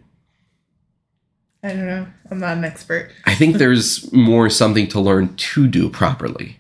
[1.64, 2.08] I don't know.
[2.32, 3.12] I'm not an expert.
[3.26, 6.58] I think there's more something to learn to do properly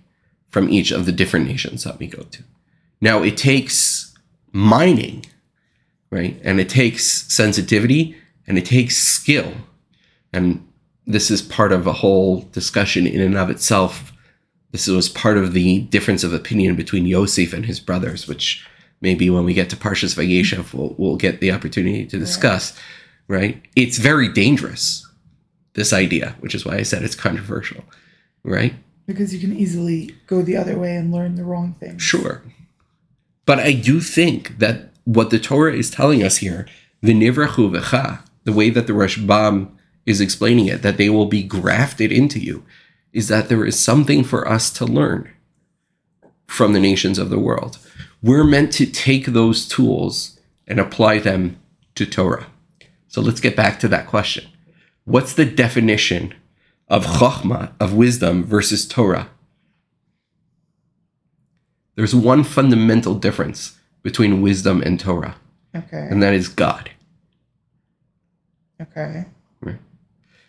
[0.49, 2.43] from each of the different nations that we go to.
[2.99, 4.13] Now, it takes
[4.51, 5.25] mining,
[6.11, 6.39] right?
[6.43, 9.53] And it takes sensitivity and it takes skill.
[10.33, 10.67] And
[11.05, 14.11] this is part of a whole discussion in and of itself.
[14.71, 18.67] This was part of the difference of opinion between Yosef and his brothers, which
[19.01, 22.77] maybe when we get to Parshas Vayeshev, we'll, we'll get the opportunity to discuss,
[23.29, 23.61] right?
[23.77, 25.07] It's very dangerous,
[25.75, 27.85] this idea, which is why I said it's controversial,
[28.43, 28.73] right?
[29.05, 31.97] Because you can easily go the other way and learn the wrong thing.
[31.97, 32.41] Sure.
[33.45, 36.67] But I do think that what the Torah is telling us here,
[37.01, 39.71] v'nivrachu v'cha, the way that the Rashbam
[40.05, 42.63] is explaining it, that they will be grafted into you,
[43.13, 45.31] is that there is something for us to learn
[46.47, 47.77] from the nations of the world.
[48.21, 51.59] We're meant to take those tools and apply them
[51.95, 52.47] to Torah.
[53.09, 54.45] So let's get back to that question.
[55.03, 56.33] What's the definition
[56.87, 59.29] of chokhmah, of wisdom, versus Torah?
[61.95, 65.35] There's one fundamental difference between wisdom and Torah,
[65.75, 66.07] Okay.
[66.09, 66.91] and that is God.
[68.81, 69.25] Okay.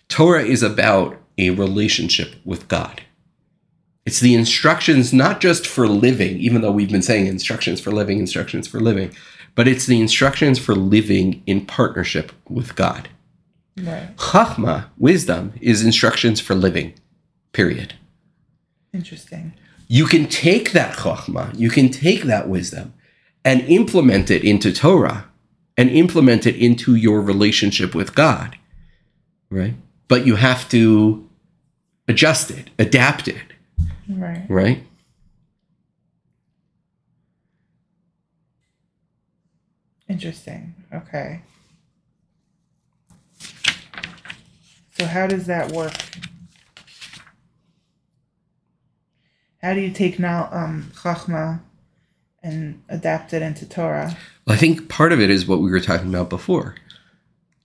[0.08, 3.02] Torah is about a relationship with God.
[4.04, 8.18] It's the instructions not just for living, even though we've been saying instructions for living,
[8.18, 9.14] instructions for living,
[9.54, 13.08] but it's the instructions for living in partnership with God.
[13.76, 14.14] Right.
[14.16, 16.94] Chachma, wisdom, is instructions for living,
[17.52, 17.94] period.
[18.92, 19.54] Interesting.
[19.88, 22.94] You can take that chachma, you can take that wisdom
[23.44, 25.26] and implement it into Torah
[25.76, 28.56] and implement it into your relationship with God,
[29.50, 29.74] right?
[30.08, 31.28] But you have to
[32.06, 33.36] adjust it, adapt it,
[34.08, 34.44] Right.
[34.48, 34.84] right?
[40.10, 40.74] Interesting.
[40.92, 41.40] Okay.
[44.98, 45.94] So how does that work?
[49.62, 51.60] How do you take now um Chachma
[52.42, 54.16] and adapt it into Torah?
[54.46, 56.74] Well, I think part of it is what we were talking about before,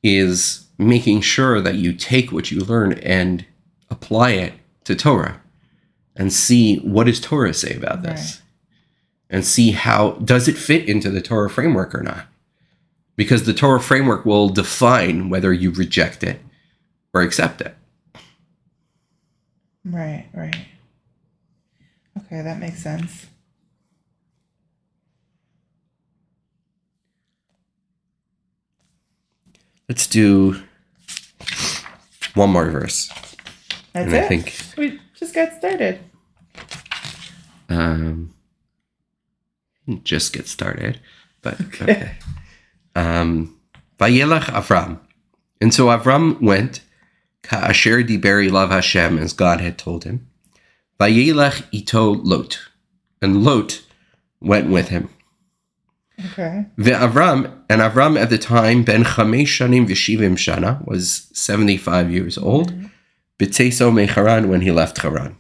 [0.04, 3.44] is making sure that you take what you learn and
[3.90, 5.42] apply it to Torah,
[6.16, 8.44] and see what does Torah say about this,
[9.32, 12.28] and see how does it fit into the Torah framework or not,
[13.16, 16.42] because the Torah framework will define whether you reject it
[17.14, 17.76] or accept it.
[19.84, 20.56] Right, right.
[22.18, 23.28] Okay, that makes sense.
[29.88, 30.62] Let's do
[32.34, 33.10] one more verse,
[33.94, 34.24] That's and it.
[34.24, 36.00] I think we just got started.
[37.70, 38.34] um,
[40.04, 41.00] just get started.
[41.42, 42.18] But okay.
[42.28, 42.34] Um,
[42.96, 43.58] Um,
[44.00, 45.00] Vayelach Avram,
[45.62, 46.82] and so Avram went
[47.44, 50.28] ka'asher diberi lav Hashem as God had told him.
[51.00, 52.60] Vayelach ito Lot,
[53.22, 53.84] and Lot
[54.42, 55.10] went with him.
[56.32, 56.66] Okay.
[56.78, 62.38] Avram and Avram at the time ben chamesh shanim v'shivim shana was seventy five years
[62.38, 62.72] old.
[62.72, 62.86] Mm-hmm.
[63.38, 65.38] B'tzeso mecharan when he left Haran.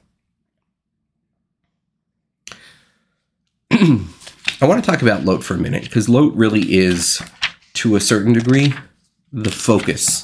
[3.71, 7.21] I want to talk about Lot for a minute because Lot really is,
[7.75, 8.73] to a certain degree,
[9.31, 10.23] the focus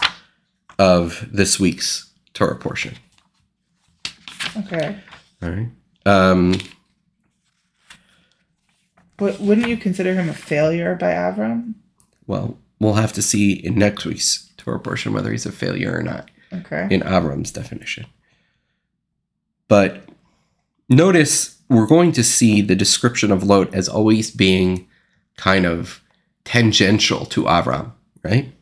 [0.80, 2.96] of this week's Torah portion.
[4.58, 4.98] Okay.
[5.42, 5.70] All right.
[6.06, 6.56] Um,
[9.18, 11.76] But wouldn't you consider him a failure by Avram?
[12.28, 16.02] well, we'll have to see in next week's Torah portion whether he's a failure or
[16.04, 16.30] not.
[16.54, 16.88] Okay.
[16.90, 18.06] in Avram's definition.
[19.70, 20.04] But
[20.90, 24.88] notice we're going to see the description of Lot as always being
[25.38, 26.02] kind of
[26.44, 27.92] tangential to Avram,
[28.24, 28.54] right?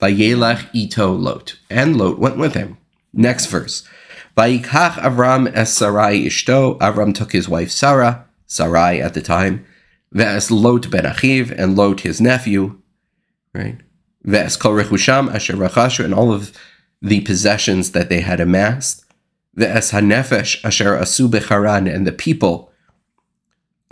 [0.00, 2.78] Vayelach ito Lot, and Lot went with him.
[3.12, 3.86] Next verse.
[4.36, 6.78] Vayikach Avram es Sarai ishto.
[6.78, 9.64] Avram took his wife Sarah, Sarai at the time,
[10.14, 12.80] ve'es Lot ben Achiv, and Lot his nephew,
[13.54, 13.78] right?
[14.26, 16.52] Ve'es kol rechusham asher rachashu, and all of
[17.00, 19.04] the possessions that they had amassed,
[19.54, 22.71] the es hanefesh asher asu becharan, and the people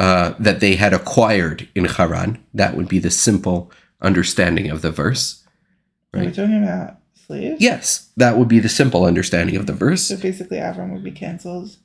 [0.00, 2.42] uh, that they had acquired in Haran.
[2.54, 3.70] That would be the simple
[4.00, 5.44] understanding of the verse.
[6.14, 6.96] Are we talking about
[7.26, 7.60] slaves?
[7.60, 10.02] Yes, that would be the simple understanding of the verse.
[10.04, 11.76] So basically, Avram would be canceled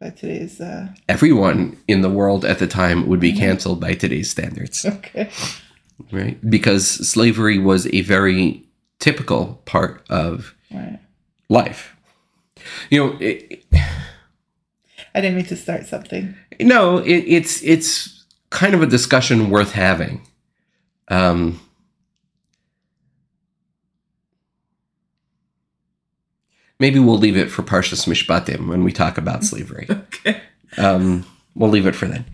[0.00, 0.60] by today's.
[0.60, 0.88] Uh...
[1.08, 5.30] Everyone in the world at the time would be canceled by today's standards, Okay.
[6.12, 6.38] right?
[6.50, 8.62] Because slavery was a very
[8.98, 10.98] typical part of Right.
[11.48, 11.96] life.
[12.90, 13.64] You know, it,
[15.14, 16.34] I didn't mean to start something.
[16.60, 20.26] No, it, it's it's kind of a discussion worth having.
[21.08, 21.60] Um,
[26.78, 29.86] maybe we'll leave it for Parshas Mishpatim when we talk about slavery.
[29.90, 30.40] Okay.
[30.76, 32.24] Um, we'll leave it for then.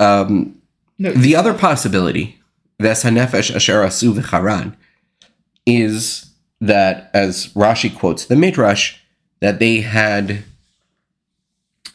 [0.00, 0.60] Um,
[0.98, 1.12] No.
[1.12, 2.38] the other possibility,
[2.78, 4.76] Ves Hanefesh Asher Asu v'Charan,
[5.66, 6.26] is
[6.60, 8.96] that, as Rashi quotes the Midrash,
[9.40, 10.44] that they had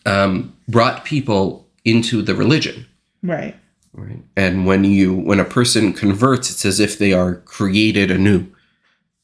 [0.05, 2.85] um, brought people into the religion.
[3.23, 3.55] Right.
[3.93, 4.19] Right.
[4.35, 8.47] And when you when a person converts, it's as if they are created anew.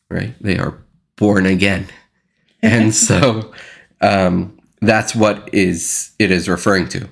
[0.10, 0.34] Right?
[0.42, 0.78] They are
[1.16, 1.88] born again.
[2.64, 3.52] And so
[4.02, 7.06] um, that's what is it is referring to.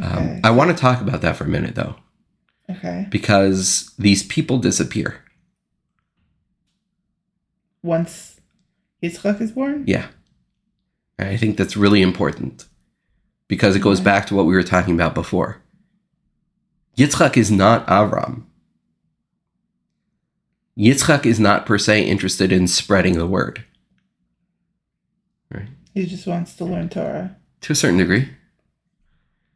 [0.00, 0.40] Um, Okay.
[0.42, 1.94] I want to talk about that for a minute though,
[2.68, 3.06] Okay.
[3.08, 5.22] because these people disappear.
[7.82, 8.40] Once
[9.02, 9.84] Yitzchak is born.
[9.86, 10.08] Yeah.
[11.18, 12.66] I think that's really important
[13.48, 15.62] because it goes back to what we were talking about before.
[16.96, 18.44] Yitzchak is not Avram.
[20.76, 23.64] Yitzchak is not per se interested in spreading the word.
[25.52, 25.68] Right?
[25.94, 27.36] He just wants to learn Torah.
[27.62, 28.28] To a certain degree,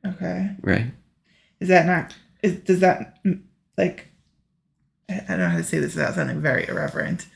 [0.06, 0.50] Okay.
[0.60, 0.92] right?
[1.58, 2.14] Is that not?
[2.42, 3.18] Is does that
[3.76, 4.06] like?
[5.10, 7.26] I I don't know how to say this without sounding very irreverent.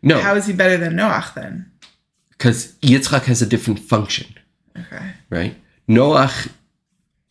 [0.00, 1.72] No, How is he better than Noach then?
[2.44, 4.26] Because Yitzchak has a different function,
[4.78, 5.12] Okay.
[5.30, 5.56] right?
[5.88, 6.50] Noach,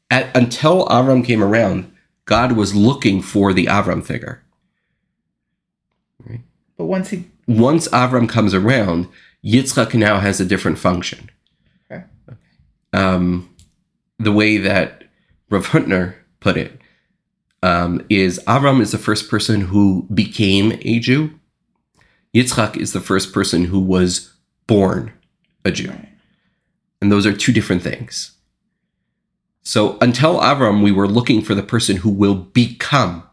[0.09, 1.93] at, until Avram came around,
[2.25, 4.41] God was looking for the Avram figure.
[6.75, 9.07] But once he once Avram comes around,
[9.45, 11.29] Yitzchak now has a different function.
[11.91, 12.05] Okay.
[12.91, 13.55] Um,
[14.17, 15.03] the way that
[15.51, 16.81] Rav Hutner put it
[17.61, 21.39] um, is Avram is the first person who became a Jew.
[22.33, 24.32] Yitzchak is the first person who was
[24.67, 25.13] born
[25.65, 25.89] a Jew.
[25.89, 26.09] Right.
[27.01, 28.31] And those are two different things.
[29.61, 33.23] So until Avram, we were looking for the person who will become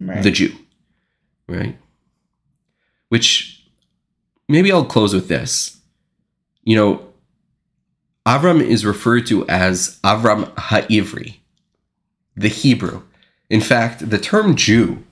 [0.00, 0.22] Right.
[0.22, 0.54] the Jew,
[1.46, 1.78] right?
[3.10, 3.62] Which
[4.48, 5.78] maybe I'll close with this.
[6.64, 7.06] You know,
[8.26, 11.36] Avram is referred to as Avram Ha'ivri,
[12.34, 13.02] the Hebrew.
[13.50, 15.02] In fact, the term Jew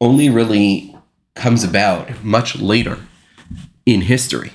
[0.00, 0.96] only really
[1.34, 2.98] comes about much later
[3.88, 4.52] in history.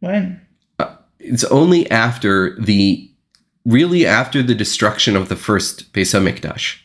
[0.00, 0.40] when?
[0.78, 3.10] Uh, it's only after the
[3.64, 6.80] really after the destruction of the first Beis Hamikdash,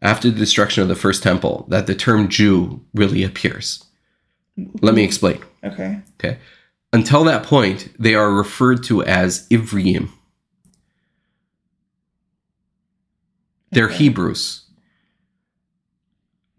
[0.00, 3.84] after the destruction of the first temple, that the term Jew really appears.
[4.80, 5.40] Let me explain.
[5.64, 6.00] Okay.
[6.18, 6.38] Okay.
[6.92, 10.10] Until that point, they are referred to as Ivriim.
[13.72, 13.96] They're Okay.
[13.96, 14.62] Hebrews.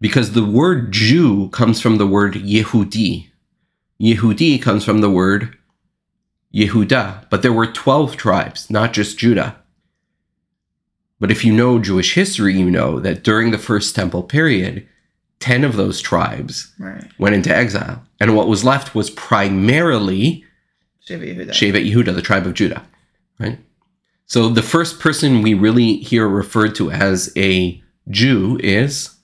[0.00, 3.28] Because the word Jew comes from the word Yehudi.
[4.00, 5.56] Yehudi comes from the word
[6.54, 7.28] Yehuda.
[7.30, 9.56] But there were 12 tribes, not just Judah.
[11.20, 14.86] But if you know Jewish history, you know that during the first temple period,
[15.40, 17.04] 10 of those tribes Right.
[17.18, 18.04] went into exile.
[18.20, 20.44] And what was left was primarily
[21.06, 21.50] Shevet Yehuda.
[21.52, 22.84] Yehuda, the tribe of Judah,
[23.38, 23.58] right?
[24.26, 29.16] So the first person we really hear referred to as a Jew is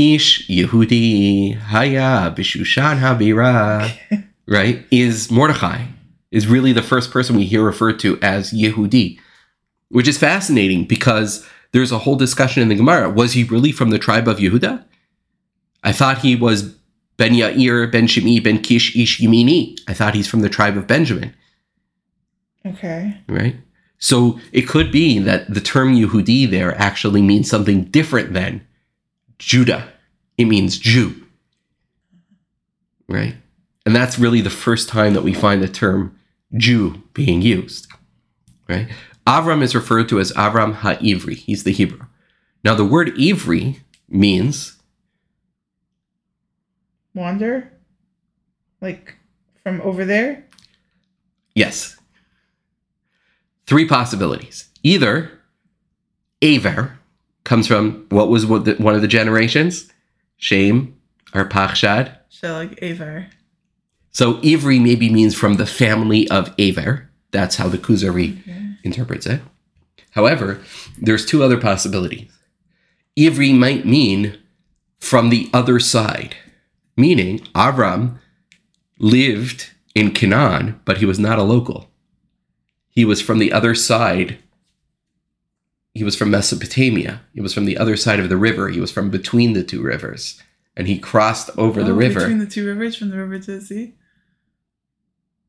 [0.00, 3.92] Ish Yehudi Haya Bishushan Habira,
[4.46, 4.86] right?
[4.90, 5.84] Is Mordechai,
[6.30, 9.18] is really the first person we hear referred to as Yehudi,
[9.90, 13.10] which is fascinating because there's a whole discussion in the Gemara.
[13.10, 14.84] Was he really from the tribe of Yehuda?
[15.84, 16.62] I thought he was
[17.18, 19.78] Ben Yair, Ben Shimi, Ben Kish, Ish Yemini.
[19.86, 21.34] I thought he's from the tribe of Benjamin,
[22.64, 23.18] Okay.
[23.28, 23.56] right?
[23.98, 28.66] So it could be that the term Yehudi there actually means something different than
[29.40, 29.92] Judah.
[30.38, 31.26] It means Jew,
[33.08, 33.36] right?
[33.84, 36.16] And that's really the first time that we find the term
[36.56, 37.88] Jew being used,
[38.68, 38.88] right?
[39.26, 41.36] Avram is referred to as Avram HaIvri.
[41.36, 42.06] He's the Hebrew.
[42.64, 44.76] Now, the word Ivri means
[47.14, 47.72] Wander?
[48.80, 49.16] Like
[49.62, 50.44] from over there?
[51.54, 51.96] Yes.
[53.66, 54.68] Three possibilities.
[54.82, 55.40] Either
[56.40, 56.99] Aver
[57.50, 59.90] comes from what was what the- one of the generations?
[60.36, 60.94] Shame
[61.34, 62.16] or Pachshad.
[62.28, 63.26] So like Avar.
[64.12, 67.10] So Ivri maybe means from the family of Aver.
[67.32, 68.38] That's how the Kuzari
[68.84, 69.40] interprets it.
[70.12, 70.60] However,
[70.96, 72.30] there's two other possibilities.
[73.18, 74.38] Ivri might mean
[75.00, 76.36] from the other side,
[76.96, 78.18] meaning Avram
[79.00, 81.90] lived in Canaan, but he was not a local.
[82.90, 84.38] He was from the other side.
[85.94, 87.20] He was from Mesopotamia.
[87.34, 88.68] He was from the other side of the river.
[88.68, 90.40] He was from between the two rivers.
[90.76, 92.20] And he crossed over the Oh, river.
[92.20, 93.94] Between the two rivers, from the river to the sea?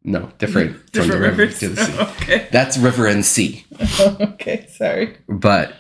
[0.04, 1.60] no, different, from the river rivers.
[1.60, 2.00] to the sea.
[2.24, 2.48] okay.
[2.52, 3.66] That's river and sea.
[4.00, 5.18] okay, sorry.
[5.30, 5.74] but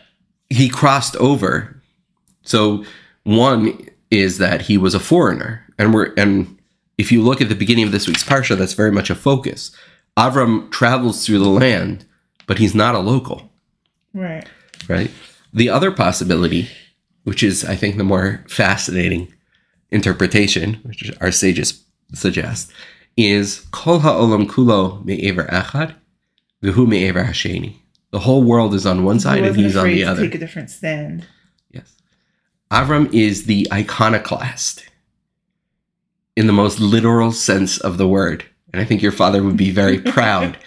[0.49, 1.82] he crossed over.
[2.43, 2.86] So
[3.24, 6.59] one is that he was a foreigner, and we're and
[6.99, 9.72] if you look at the beginning of this week's parsha, that's very much a focus.
[10.18, 12.05] Avram travels through the land,
[12.45, 13.49] but he's not a local,
[14.14, 14.47] Right.
[14.88, 15.12] right?
[15.53, 16.70] The other possibility,
[17.24, 19.34] which is I think the more fascinating
[19.89, 21.84] interpretation, which our sages
[22.14, 22.72] suggest,
[23.18, 25.95] is kol ha'olam kulo me'ever echad,
[26.64, 27.76] v'hu me'ever hasheni.
[28.12, 30.24] The whole world is on one He side and he's on the other.
[30.24, 31.26] Take a different stand.
[31.72, 31.95] Yes.
[32.70, 34.86] Avram is the iconoclast
[36.36, 38.45] in the most literal sense of the word.
[38.74, 40.57] And I think your father would be very proud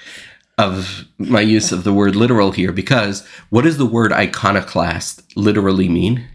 [0.56, 5.88] of my use of the word literal here because what does the word iconoclast literally
[5.88, 6.28] mean?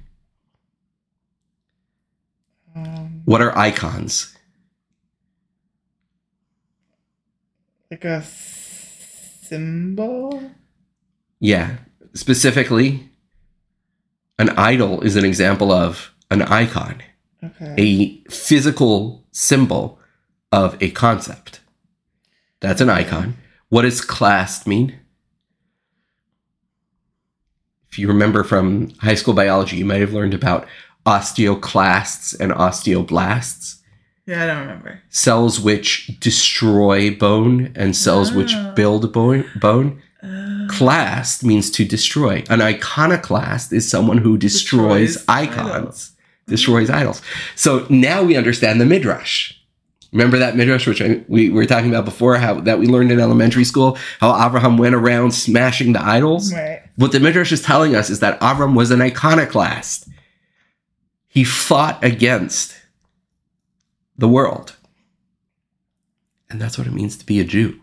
[2.75, 4.35] Um, What are icons?
[7.91, 8.21] like a
[9.41, 10.51] symbol?
[11.39, 11.77] Yeah.
[12.13, 13.09] Specifically,
[14.37, 17.01] an idol is an example of an icon,
[17.43, 17.75] Okay.
[17.77, 19.99] a physical symbol
[20.51, 21.61] of a concept.
[22.59, 23.37] That's an icon.
[23.69, 24.99] What does clast mean?
[27.91, 30.67] If you remember from high school biology, you might have learned about
[31.05, 33.77] osteoclasts and osteoblasts,
[34.27, 35.01] yeah, I don't remember.
[35.09, 38.73] cells which destroy bone and cells which Ah.
[38.75, 39.45] build bone.
[39.59, 40.01] bone.
[40.21, 42.43] Uh, Clast means to destroy.
[42.49, 46.11] An iconoclast is someone who destroys, Destroys icons, idols.
[46.47, 47.21] destroys idols.
[47.55, 49.53] So now we understand the midrash.
[50.11, 53.19] Remember that midrash which I, we were talking about before, how that we learned in
[53.19, 56.53] elementary school, how Abraham went around smashing the idols.
[56.53, 56.81] right.
[56.95, 60.07] What the midrash is telling us is that Avram was an iconoclast.
[61.27, 62.75] He fought against
[64.17, 64.75] the world,
[66.49, 67.79] and that's what it means to be a Jew.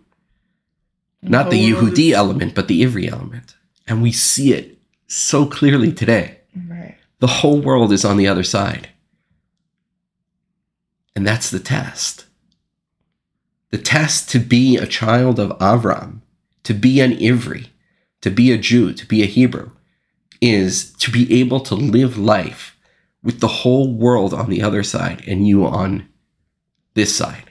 [1.23, 3.55] Not the Yehudi element, but the Ivri element.
[3.87, 6.39] And we see it so clearly today.
[6.69, 6.97] Right.
[7.21, 8.91] The whole world is on the other side.
[11.17, 12.27] And that's the test.
[13.71, 16.21] The test to be a child of Avram,
[16.63, 17.69] to be an Ivri,
[18.21, 19.71] to be a Jew, to be a Hebrew,
[20.43, 22.77] is to be able to live life
[23.23, 26.07] with the whole world on the other side and you on
[26.93, 27.51] this side.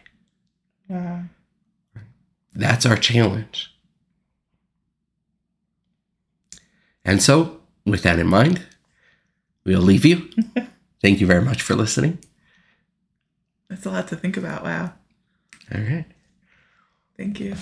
[0.87, 1.23] Wow.
[2.53, 3.75] That's our challenge.
[7.03, 8.65] And so, with that in mind,
[9.63, 10.29] we'll leave you.
[11.01, 12.19] Thank you very much for listening.
[13.69, 14.63] That's a lot to think about.
[14.63, 14.93] Wow.
[15.73, 16.05] All right.
[17.17, 17.55] Thank you.